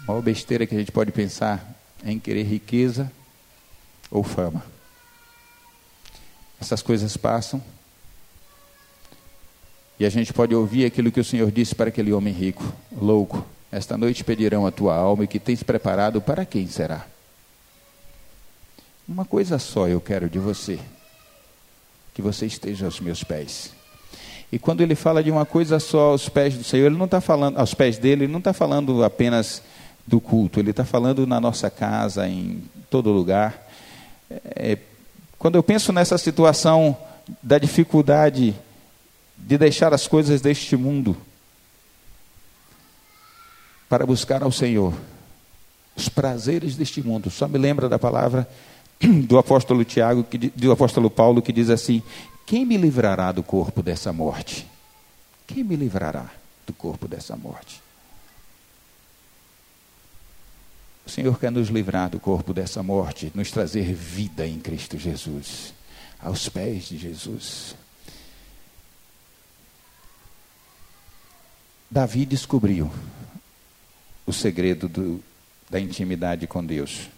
[0.03, 1.65] A maior besteira que a gente pode pensar
[2.05, 3.09] é em querer riqueza
[4.11, 4.63] ou fama.
[6.59, 7.63] Essas coisas passam.
[9.97, 13.45] E a gente pode ouvir aquilo que o Senhor disse para aquele homem rico: Louco,
[13.71, 17.05] esta noite pedirão a tua alma e que tens preparado para quem será?
[19.07, 20.79] Uma coisa só eu quero de você:
[22.13, 23.71] que você esteja aos meus pés.
[24.51, 27.21] E quando ele fala de uma coisa só aos pés do Senhor, ele não está
[27.21, 29.63] falando aos pés dele, ele não está falando apenas
[30.05, 33.67] do culto, ele está falando na nossa casa, em todo lugar.
[34.29, 34.77] É,
[35.37, 36.97] quando eu penso nessa situação
[37.41, 38.55] da dificuldade
[39.37, 41.17] de deixar as coisas deste mundo
[43.89, 44.93] para buscar ao Senhor,
[45.95, 48.47] os prazeres deste mundo, só me lembra da palavra
[49.27, 52.01] do apóstolo Tiago, que, do apóstolo Paulo, que diz assim:
[52.45, 54.67] Quem me livrará do corpo dessa morte?
[55.45, 56.29] Quem me livrará
[56.65, 57.82] do corpo dessa morte?
[61.05, 65.73] O Senhor quer nos livrar do corpo dessa morte, nos trazer vida em Cristo Jesus,
[66.19, 67.75] aos pés de Jesus.
[71.91, 72.91] Davi descobriu
[74.25, 75.23] o segredo do,
[75.69, 77.09] da intimidade com Deus.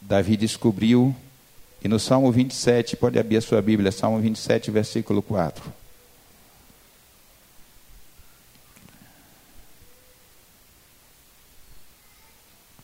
[0.00, 1.14] Davi descobriu,
[1.82, 5.79] e no Salmo 27, pode abrir a sua Bíblia, Salmo 27, versículo 4.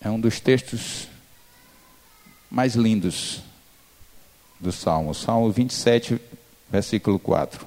[0.07, 1.09] É um dos textos
[2.49, 3.41] mais lindos
[4.61, 5.13] do Salmo.
[5.13, 6.21] Salmo 27,
[6.71, 7.67] versículo 4.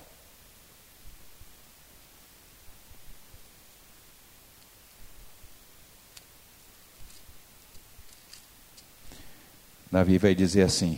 [9.91, 10.97] Davi vai dizer assim: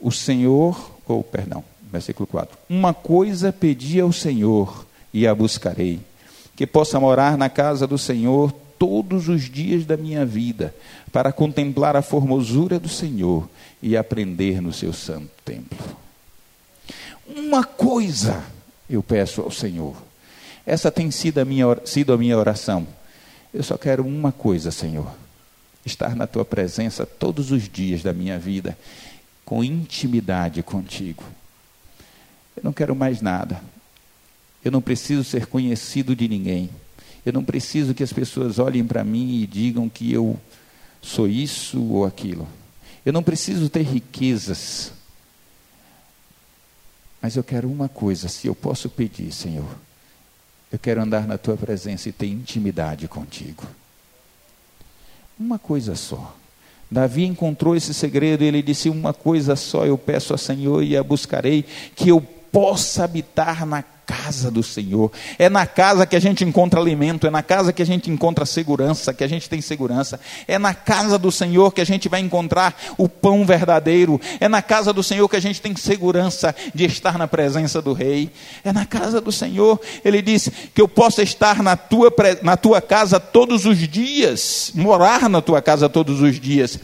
[0.00, 1.62] O Senhor, ou perdão,
[1.92, 2.56] versículo 4.
[2.70, 6.00] Uma coisa pedi ao Senhor e a buscarei,
[6.56, 10.74] que possa morar na casa do Senhor todos os dias da minha vida,
[11.12, 13.48] para contemplar a formosura do Senhor
[13.82, 15.78] e aprender no seu santo templo.
[17.26, 18.42] Uma coisa
[18.88, 19.96] eu peço ao Senhor.
[20.64, 22.86] Essa tem sido a minha, sido a minha oração.
[23.52, 25.08] Eu só quero uma coisa, Senhor:
[25.84, 28.76] estar na tua presença todos os dias da minha vida,
[29.44, 31.24] com intimidade contigo.
[32.56, 33.60] Eu não quero mais nada.
[34.64, 36.70] Eu não preciso ser conhecido de ninguém.
[37.26, 40.38] Eu não preciso que as pessoas olhem para mim e digam que eu
[41.02, 42.46] sou isso ou aquilo.
[43.04, 44.92] Eu não preciso ter riquezas.
[47.20, 49.66] Mas eu quero uma coisa, se eu posso pedir, Senhor.
[50.70, 53.64] Eu quero andar na tua presença e ter intimidade contigo.
[55.36, 56.36] Uma coisa só.
[56.88, 60.96] Davi encontrou esse segredo e ele disse: Uma coisa só eu peço ao Senhor e
[60.96, 61.64] a buscarei,
[61.96, 65.10] que eu possa habitar na casa do Senhor.
[65.38, 68.46] É na casa que a gente encontra alimento, é na casa que a gente encontra
[68.46, 70.20] segurança, que a gente tem segurança.
[70.46, 74.20] É na casa do Senhor que a gente vai encontrar o pão verdadeiro.
[74.38, 77.92] É na casa do Senhor que a gente tem segurança de estar na presença do
[77.92, 78.30] Rei.
[78.62, 79.80] É na casa do Senhor.
[80.04, 85.28] Ele disse que eu possa estar na tua, na tua casa todos os dias, morar
[85.28, 86.78] na tua casa todos os dias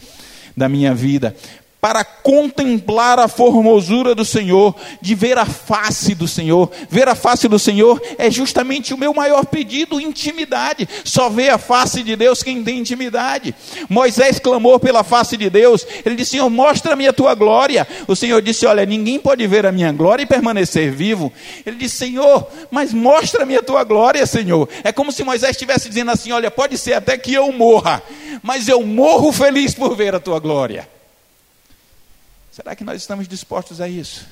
[0.55, 1.35] da minha vida,
[1.83, 6.71] para contemplar a formosura do Senhor, de ver a face do Senhor.
[6.89, 10.87] Ver a face do Senhor é justamente o meu maior pedido, intimidade.
[11.03, 13.53] Só vê a face de Deus quem tem intimidade.
[13.89, 15.85] Moisés clamou pela face de Deus.
[16.05, 17.85] Ele disse: Senhor, mostra-me a tua glória.
[18.07, 21.33] O Senhor disse: Olha, ninguém pode ver a minha glória e permanecer vivo.
[21.65, 24.69] Ele disse: Senhor, mas mostra-me a tua glória, Senhor.
[24.85, 28.01] É como se Moisés estivesse dizendo assim: Olha, pode ser até que eu morra,
[28.41, 30.87] mas eu morro feliz por ver a tua glória.
[32.53, 34.27] Será que nós estamos dispostos a isso?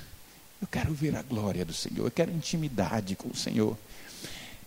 [0.62, 3.76] Eu quero ver a glória do Senhor, eu quero intimidade com o Senhor.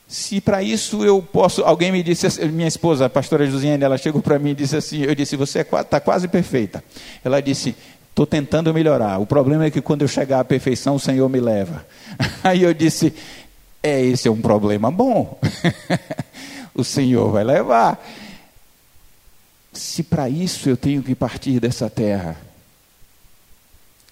[0.08, 4.20] Se para isso eu posso, alguém me disse, minha esposa, a pastora Josiane, ela chegou
[4.20, 6.82] para mim e disse assim, eu disse, você está é, quase perfeita.
[7.22, 7.76] Ela disse,
[8.10, 9.20] estou tentando melhorar.
[9.20, 11.86] O problema é que quando eu chegar à perfeição, o Senhor me leva.
[12.42, 13.14] Aí eu disse,
[13.80, 15.38] é, esse é um problema bom.
[16.74, 18.04] o Senhor vai levar.
[19.72, 22.36] Se para isso eu tenho que partir dessa terra,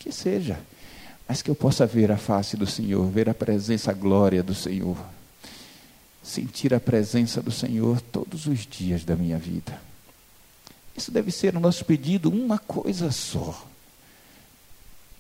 [0.03, 0.59] que seja,
[1.29, 4.55] mas que eu possa ver a face do Senhor, ver a presença, a glória do
[4.55, 4.97] Senhor,
[6.23, 9.81] sentir a presença do Senhor todos os dias da minha vida.
[10.97, 13.72] Isso deve ser o nosso pedido, uma coisa só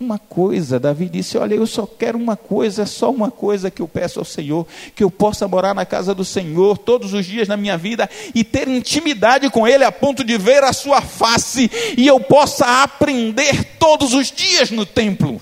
[0.02, 0.78] uma coisa.
[0.78, 4.24] Davi disse: Olha, eu só quero uma coisa, só uma coisa que eu peço ao
[4.24, 8.08] Senhor: que eu possa morar na casa do Senhor todos os dias na minha vida
[8.34, 12.82] e ter intimidade com Ele a ponto de ver a Sua face e eu possa
[12.82, 15.40] aprender todos os dias no templo.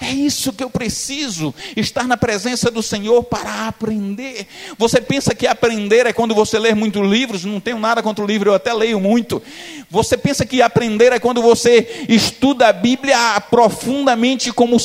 [0.00, 4.46] É isso que eu preciso, estar na presença do Senhor para aprender.
[4.76, 7.44] Você pensa que aprender é quando você lê muitos livros?
[7.44, 9.42] Não tenho nada contra o livro, eu até leio muito.
[9.90, 13.16] Você pensa que aprender é quando você estuda a Bíblia
[13.50, 14.76] profundamente, como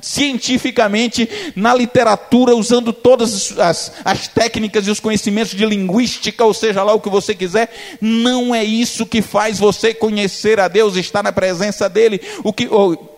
[0.00, 6.82] cientificamente, na literatura, usando todas as, as técnicas e os conhecimentos de linguística, ou seja
[6.82, 7.72] lá o que você quiser?
[8.00, 12.20] Não é isso que faz você conhecer a Deus, estar na presença dEle.
[12.44, 12.68] O que,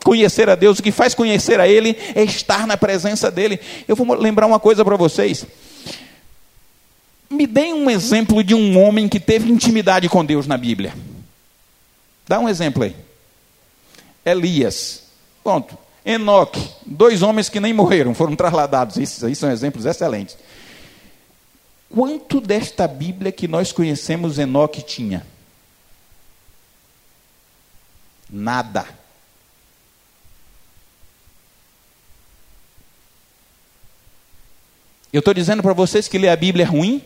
[0.05, 3.61] conhecer a Deus, o que faz conhecer a Ele é estar na presença dEle.
[3.87, 5.47] Eu vou lembrar uma coisa para vocês.
[7.31, 10.95] Me deem um exemplo de um homem que teve intimidade com Deus na Bíblia.
[12.27, 12.95] Dá um exemplo aí.
[14.25, 15.03] Elias.
[15.43, 15.77] Pronto.
[16.05, 16.71] Enoque.
[16.85, 18.97] Dois homens que nem morreram, foram trasladados.
[18.97, 20.37] Esses aí são exemplos excelentes.
[21.89, 25.27] Quanto desta Bíblia que nós conhecemos Enoque tinha?
[28.29, 28.87] Nada.
[35.15, 37.01] Eu estou dizendo para vocês que ler a Bíblia é ruim?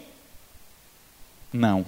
[1.52, 1.84] Não.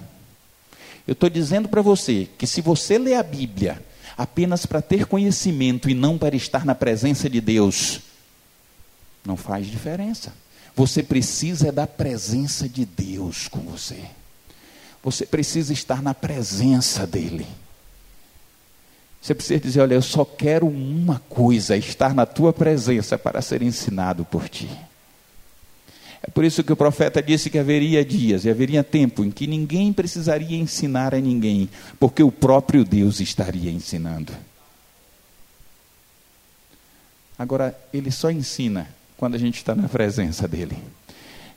[1.07, 3.83] Eu estou dizendo para você que se você ler a Bíblia
[4.15, 8.01] apenas para ter conhecimento e não para estar na presença de Deus,
[9.25, 10.31] não faz diferença.
[10.75, 14.03] Você precisa da presença de Deus com você.
[15.01, 17.47] Você precisa estar na presença dEle.
[19.19, 23.63] Você precisa dizer: Olha, eu só quero uma coisa, estar na tua presença para ser
[23.63, 24.69] ensinado por ti.
[26.23, 29.47] É por isso que o profeta disse que haveria dias e haveria tempo em que
[29.47, 31.67] ninguém precisaria ensinar a ninguém,
[31.99, 34.31] porque o próprio Deus estaria ensinando.
[37.37, 40.77] Agora, ele só ensina quando a gente está na presença dele.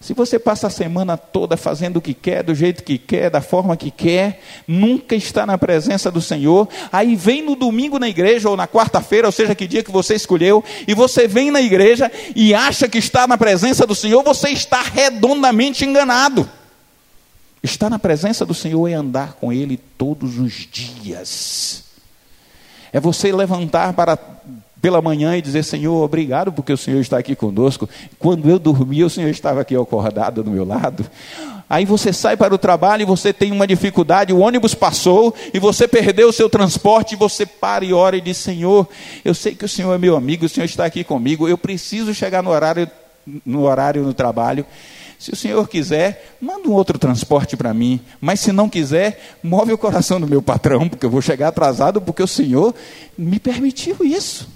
[0.04, 3.40] Se você passa a semana toda fazendo o que quer, do jeito que quer, da
[3.40, 4.38] forma que quer,
[4.68, 9.26] nunca está na presença do Senhor, aí vem no domingo na igreja, ou na quarta-feira,
[9.26, 12.98] ou seja, que dia que você escolheu, e você vem na igreja e acha que
[12.98, 16.46] está na presença do Senhor, você está redondamente enganado.
[17.62, 21.82] Estar na presença do Senhor é andar com Ele todos os dias.
[22.92, 24.18] É você levantar para
[24.84, 27.88] pela manhã e dizer: Senhor, obrigado porque o Senhor está aqui conosco.
[28.18, 31.06] Quando eu dormia, o Senhor estava aqui acordado do meu lado.
[31.70, 35.58] Aí você sai para o trabalho e você tem uma dificuldade, o ônibus passou e
[35.58, 38.86] você perdeu o seu transporte, você para e ora e diz: Senhor,
[39.24, 42.12] eu sei que o Senhor é meu amigo, o Senhor está aqui comigo, eu preciso
[42.12, 42.86] chegar no horário
[43.46, 44.66] no horário no trabalho.
[45.18, 47.98] Se o senhor quiser, manda um outro transporte para mim.
[48.20, 51.98] Mas se não quiser, move o coração do meu patrão, porque eu vou chegar atrasado,
[52.02, 52.74] porque o senhor
[53.16, 54.46] me permitiu isso.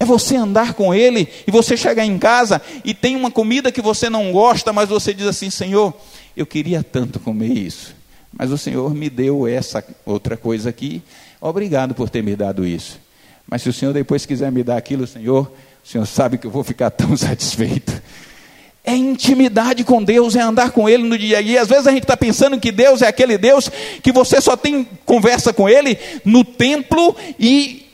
[0.00, 3.82] É você andar com ele e você chegar em casa e tem uma comida que
[3.82, 5.92] você não gosta, mas você diz assim: Senhor,
[6.36, 7.96] eu queria tanto comer isso,
[8.32, 11.02] mas o Senhor me deu essa outra coisa aqui.
[11.40, 13.00] Obrigado por ter me dado isso.
[13.46, 15.50] Mas se o Senhor depois quiser me dar aquilo, Senhor,
[15.84, 18.00] o Senhor sabe que eu vou ficar tão satisfeito.
[18.84, 21.60] É intimidade com Deus, é andar com Ele no dia a dia.
[21.60, 23.70] Às vezes a gente está pensando que Deus é aquele Deus
[24.02, 27.87] que você só tem conversa com Ele no templo e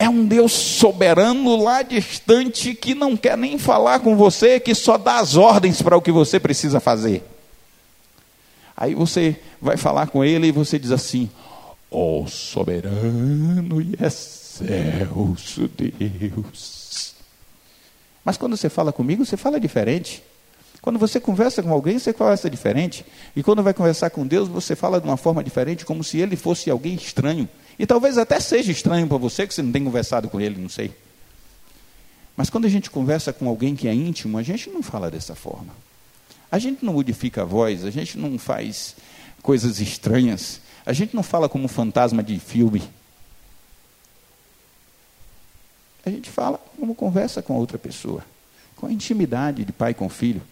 [0.00, 4.96] é um Deus soberano lá distante que não quer nem falar com você, que só
[4.96, 7.22] dá as ordens para o que você precisa fazer.
[8.74, 11.28] Aí você vai falar com ele e você diz assim:
[11.90, 17.14] Ó oh, soberano e excelso Deus.
[18.24, 20.22] Mas quando você fala comigo, você fala diferente.
[20.80, 23.04] Quando você conversa com alguém, você conversa diferente.
[23.36, 26.36] E quando vai conversar com Deus, você fala de uma forma diferente, como se ele
[26.36, 27.46] fosse alguém estranho.
[27.78, 30.68] E talvez até seja estranho para você que você não tem conversado com ele, não
[30.68, 30.92] sei.
[32.36, 35.34] Mas quando a gente conversa com alguém que é íntimo, a gente não fala dessa
[35.34, 35.74] forma.
[36.50, 38.96] A gente não modifica a voz, a gente não faz
[39.42, 42.82] coisas estranhas, a gente não fala como fantasma de filme.
[46.04, 48.24] A gente fala como conversa com a outra pessoa,
[48.74, 50.42] com a intimidade de pai com filho.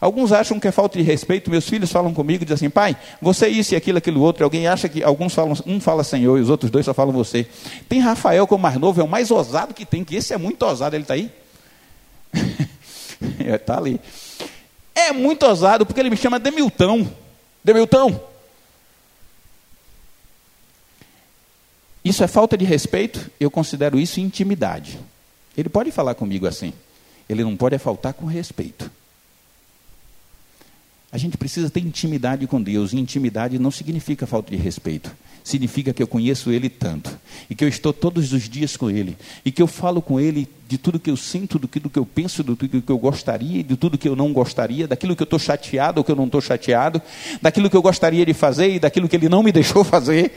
[0.00, 1.50] Alguns acham que é falta de respeito.
[1.50, 4.44] Meus filhos falam comigo e dizem assim, pai, você é isso e aquilo, aquilo outro.
[4.44, 7.46] Alguém acha que alguns falam, um fala Senhor e os outros dois só falam você.
[7.88, 10.32] Tem Rafael, que é o mais novo, é o mais ousado que tem, que esse
[10.32, 10.94] é muito ousado.
[10.94, 11.30] Ele está aí?
[13.40, 14.00] Está ali.
[14.94, 17.10] É muito ousado porque ele me chama Demiltão.
[17.64, 18.20] Demiltão.
[22.04, 23.30] Isso é falta de respeito?
[23.40, 24.98] Eu considero isso intimidade.
[25.56, 26.72] Ele pode falar comigo assim.
[27.28, 28.90] Ele não pode é faltar com respeito.
[31.10, 32.92] A gente precisa ter intimidade com Deus.
[32.92, 35.10] E intimidade não significa falta de respeito.
[35.42, 37.18] Significa que eu conheço Ele tanto.
[37.48, 39.16] E que eu estou todos os dias com Ele.
[39.42, 41.98] E que eu falo com Ele de tudo que eu sinto, do que, do que
[41.98, 45.24] eu penso, do que eu gostaria, de tudo que eu não gostaria, daquilo que eu
[45.24, 47.00] estou chateado ou que eu não estou chateado,
[47.40, 50.30] daquilo que eu gostaria de fazer e daquilo que Ele não me deixou fazer.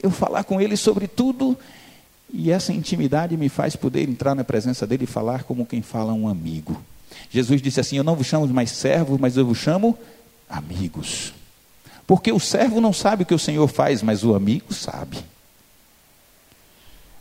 [0.00, 1.58] Eu falar com Ele sobre tudo.
[2.32, 6.12] E essa intimidade me faz poder entrar na presença dele e falar como quem fala
[6.12, 6.80] um amigo.
[7.30, 9.98] Jesus disse assim: Eu não vos chamo mais servos, mas eu vos chamo
[10.48, 11.32] amigos.
[12.06, 15.18] Porque o servo não sabe o que o Senhor faz, mas o amigo sabe.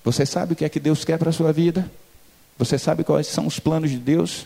[0.04, 1.90] Você sabe o que é que Deus quer para a sua vida?
[2.58, 4.46] Você sabe quais são os planos de Deus?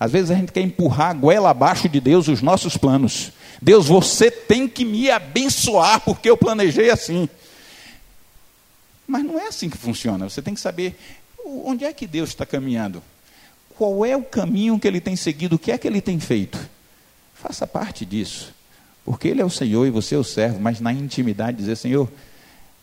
[0.00, 3.30] Às vezes a gente quer empurrar a goela abaixo de Deus os nossos planos.
[3.60, 7.28] Deus, você tem que me abençoar porque eu planejei assim.
[9.06, 10.28] Mas não é assim que funciona.
[10.28, 10.98] Você tem que saber
[11.44, 13.02] onde é que Deus está caminhando
[13.76, 16.58] qual é o caminho que ele tem seguido, o que é que ele tem feito.
[17.34, 18.54] Faça parte disso.
[19.04, 22.10] Porque ele é o Senhor e você é o servo, mas na intimidade dizer, Senhor,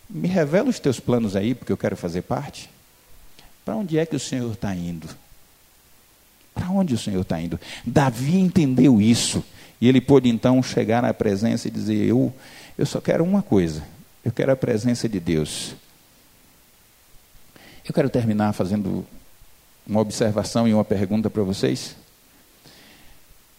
[0.10, 2.70] me revela os teus planos aí, porque eu quero fazer parte.
[3.64, 5.08] Para onde é que o Senhor está indo?
[6.54, 7.60] Para onde o Senhor está indo?
[7.86, 9.44] Davi entendeu isso.
[9.80, 12.34] E ele pôde então chegar na presença e dizer: Eu,
[12.78, 13.84] eu só quero uma coisa.
[14.26, 15.74] Eu quero a presença de Deus.
[17.88, 19.06] Eu quero terminar fazendo
[19.90, 21.96] uma observação e uma pergunta para vocês.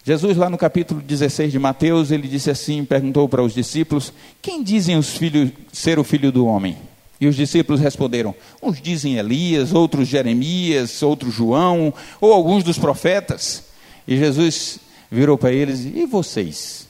[0.04, 4.62] Jesus, lá no capítulo 16 de Mateus, ele disse assim: perguntou para os discípulos: Quem
[4.62, 6.78] dizem os filhos ser o filho do homem?
[7.20, 13.64] E os discípulos responderam: Uns dizem Elias, outros Jeremias, outros João, ou alguns dos profetas.
[14.08, 14.78] E Jesus
[15.10, 16.88] virou para eles: E vocês?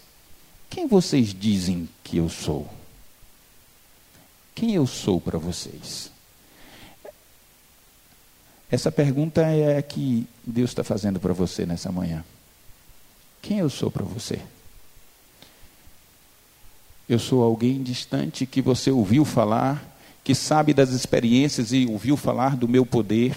[0.68, 2.68] Quem vocês dizem que eu sou?
[4.55, 6.12] Quem eu sou para vocês?
[8.71, 12.25] Essa pergunta é a que Deus está fazendo para você nessa manhã.
[13.42, 14.38] Quem eu sou para você?
[17.09, 19.84] Eu sou alguém distante que você ouviu falar,
[20.22, 23.34] que sabe das experiências e ouviu falar do meu poder.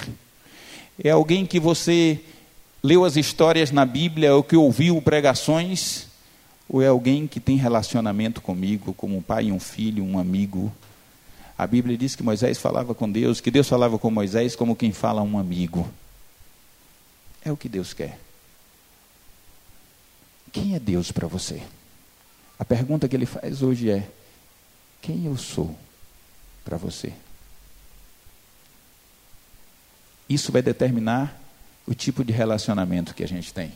[1.03, 2.19] É alguém que você
[2.84, 6.05] leu as histórias na Bíblia ou que ouviu pregações?
[6.69, 10.72] Ou é alguém que tem relacionamento comigo, como um pai um filho, um amigo?
[11.64, 14.91] A Bíblia diz que Moisés falava com Deus, que Deus falava com Moisés como quem
[14.91, 15.90] fala a um amigo.
[17.41, 18.19] É o que Deus quer.
[20.52, 21.64] Quem é Deus para você?
[22.60, 24.11] A pergunta que ele faz hoje é:
[25.02, 25.73] quem eu sou
[26.65, 27.14] para você?
[30.27, 31.41] Isso vai determinar
[31.88, 33.72] o tipo de relacionamento que a gente tem.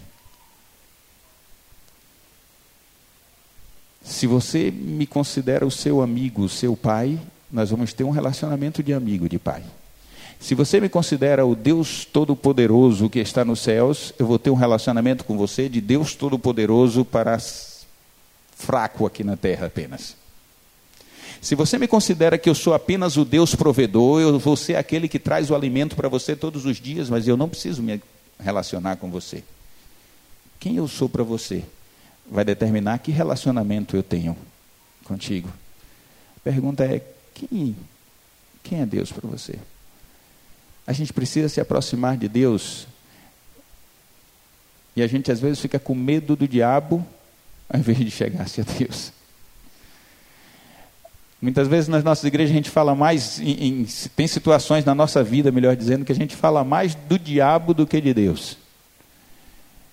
[4.04, 7.18] Se você me considera o seu amigo, o seu pai,
[7.52, 9.64] nós vamos ter um relacionamento de amigo, de pai.
[10.40, 14.56] Se você me considera o Deus Todo-Poderoso que está nos céus, eu vou ter um
[14.56, 17.38] relacionamento com você de Deus Todo-Poderoso para
[18.56, 20.16] fraco aqui na terra apenas.
[21.42, 25.08] Se você me considera que eu sou apenas o Deus provedor, eu vou ser aquele
[25.08, 28.02] que traz o alimento para você todos os dias, mas eu não preciso me
[28.40, 29.44] relacionar com você.
[30.60, 31.64] Quem eu sou para você
[32.30, 34.36] vai determinar que relacionamento eu tenho
[35.04, 35.50] contigo.
[36.38, 37.02] A pergunta é:
[37.38, 37.76] quem,
[38.64, 39.60] quem é Deus para você?
[40.86, 42.88] A gente precisa se aproximar de Deus.
[44.96, 47.06] E a gente às vezes fica com medo do diabo,
[47.70, 49.12] ao invés de chegar-se a Deus.
[51.40, 55.24] Muitas vezes nas nossas igrejas a gente fala mais, em, em, tem situações na nossa
[55.24, 58.58] vida, melhor dizendo, que a gente fala mais do diabo do que de Deus.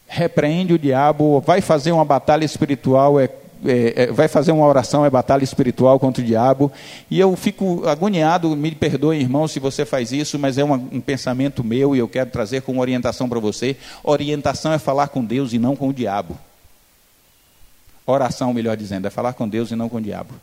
[0.06, 3.28] Repreende o diabo, vai fazer uma batalha espiritual, é
[3.64, 6.72] é, é, vai fazer uma oração, é batalha espiritual contra o diabo.
[7.10, 11.00] E eu fico agoniado, me perdoe, irmão, se você faz isso, mas é uma, um
[11.00, 13.76] pensamento meu e eu quero trazer como orientação para você.
[14.02, 16.38] Orientação é falar com Deus e não com o diabo.
[18.06, 20.34] Oração, melhor dizendo, é falar com Deus e não com o diabo.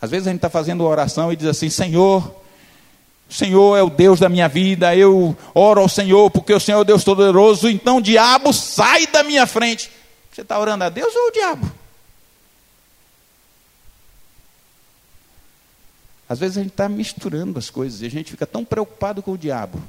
[0.00, 2.22] Às vezes a gente está fazendo oração e diz assim: Senhor,
[3.28, 6.78] o Senhor é o Deus da minha vida, eu oro ao Senhor porque o Senhor
[6.78, 9.90] é o Deus Todo-Poderoso, então diabo sai da minha frente.
[10.38, 11.68] Você está orando a Deus ou o diabo?
[16.28, 19.32] Às vezes a gente está misturando as coisas e a gente fica tão preocupado com
[19.32, 19.82] o diabo.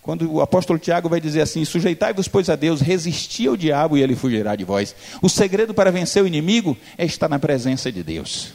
[0.00, 4.02] Quando o apóstolo Tiago vai dizer assim: sujeitai-vos, pois, a Deus, resisti ao diabo e
[4.02, 4.94] ele fugirá de vós.
[5.20, 8.52] O segredo para vencer o inimigo é estar na presença de Deus.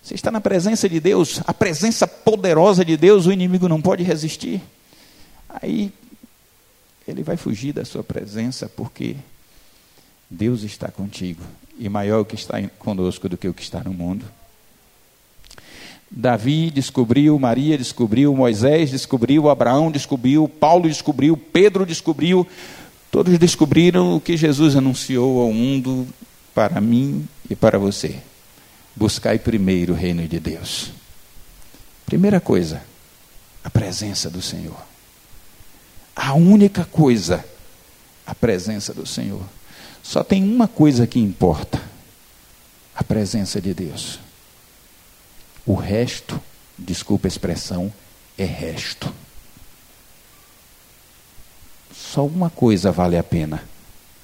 [0.00, 4.04] Você está na presença de Deus, a presença poderosa de Deus, o inimigo não pode
[4.04, 4.62] resistir.
[5.48, 5.92] Aí
[7.08, 9.16] ele vai fugir da sua presença porque
[10.30, 11.42] Deus está contigo
[11.78, 14.24] e maior o que está conosco do que o que está no mundo.
[16.10, 22.46] Davi descobriu, Maria descobriu, Moisés descobriu, Abraão descobriu, Paulo descobriu, Pedro descobriu,
[23.10, 26.06] todos descobriram o que Jesus anunciou ao mundo
[26.54, 28.20] para mim e para você.
[28.94, 30.90] Buscai primeiro o reino de Deus.
[32.04, 32.82] Primeira coisa,
[33.62, 34.76] a presença do Senhor.
[36.14, 37.44] A única coisa,
[38.26, 39.42] a presença do Senhor.
[40.10, 41.80] Só tem uma coisa que importa:
[42.92, 44.18] a presença de Deus.
[45.64, 46.42] O resto,
[46.76, 47.92] desculpa a expressão,
[48.36, 49.14] é resto.
[51.94, 53.62] Só uma coisa vale a pena: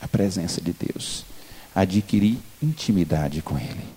[0.01, 1.25] a presença de Deus.
[1.73, 3.96] Adquirir intimidade com Ele.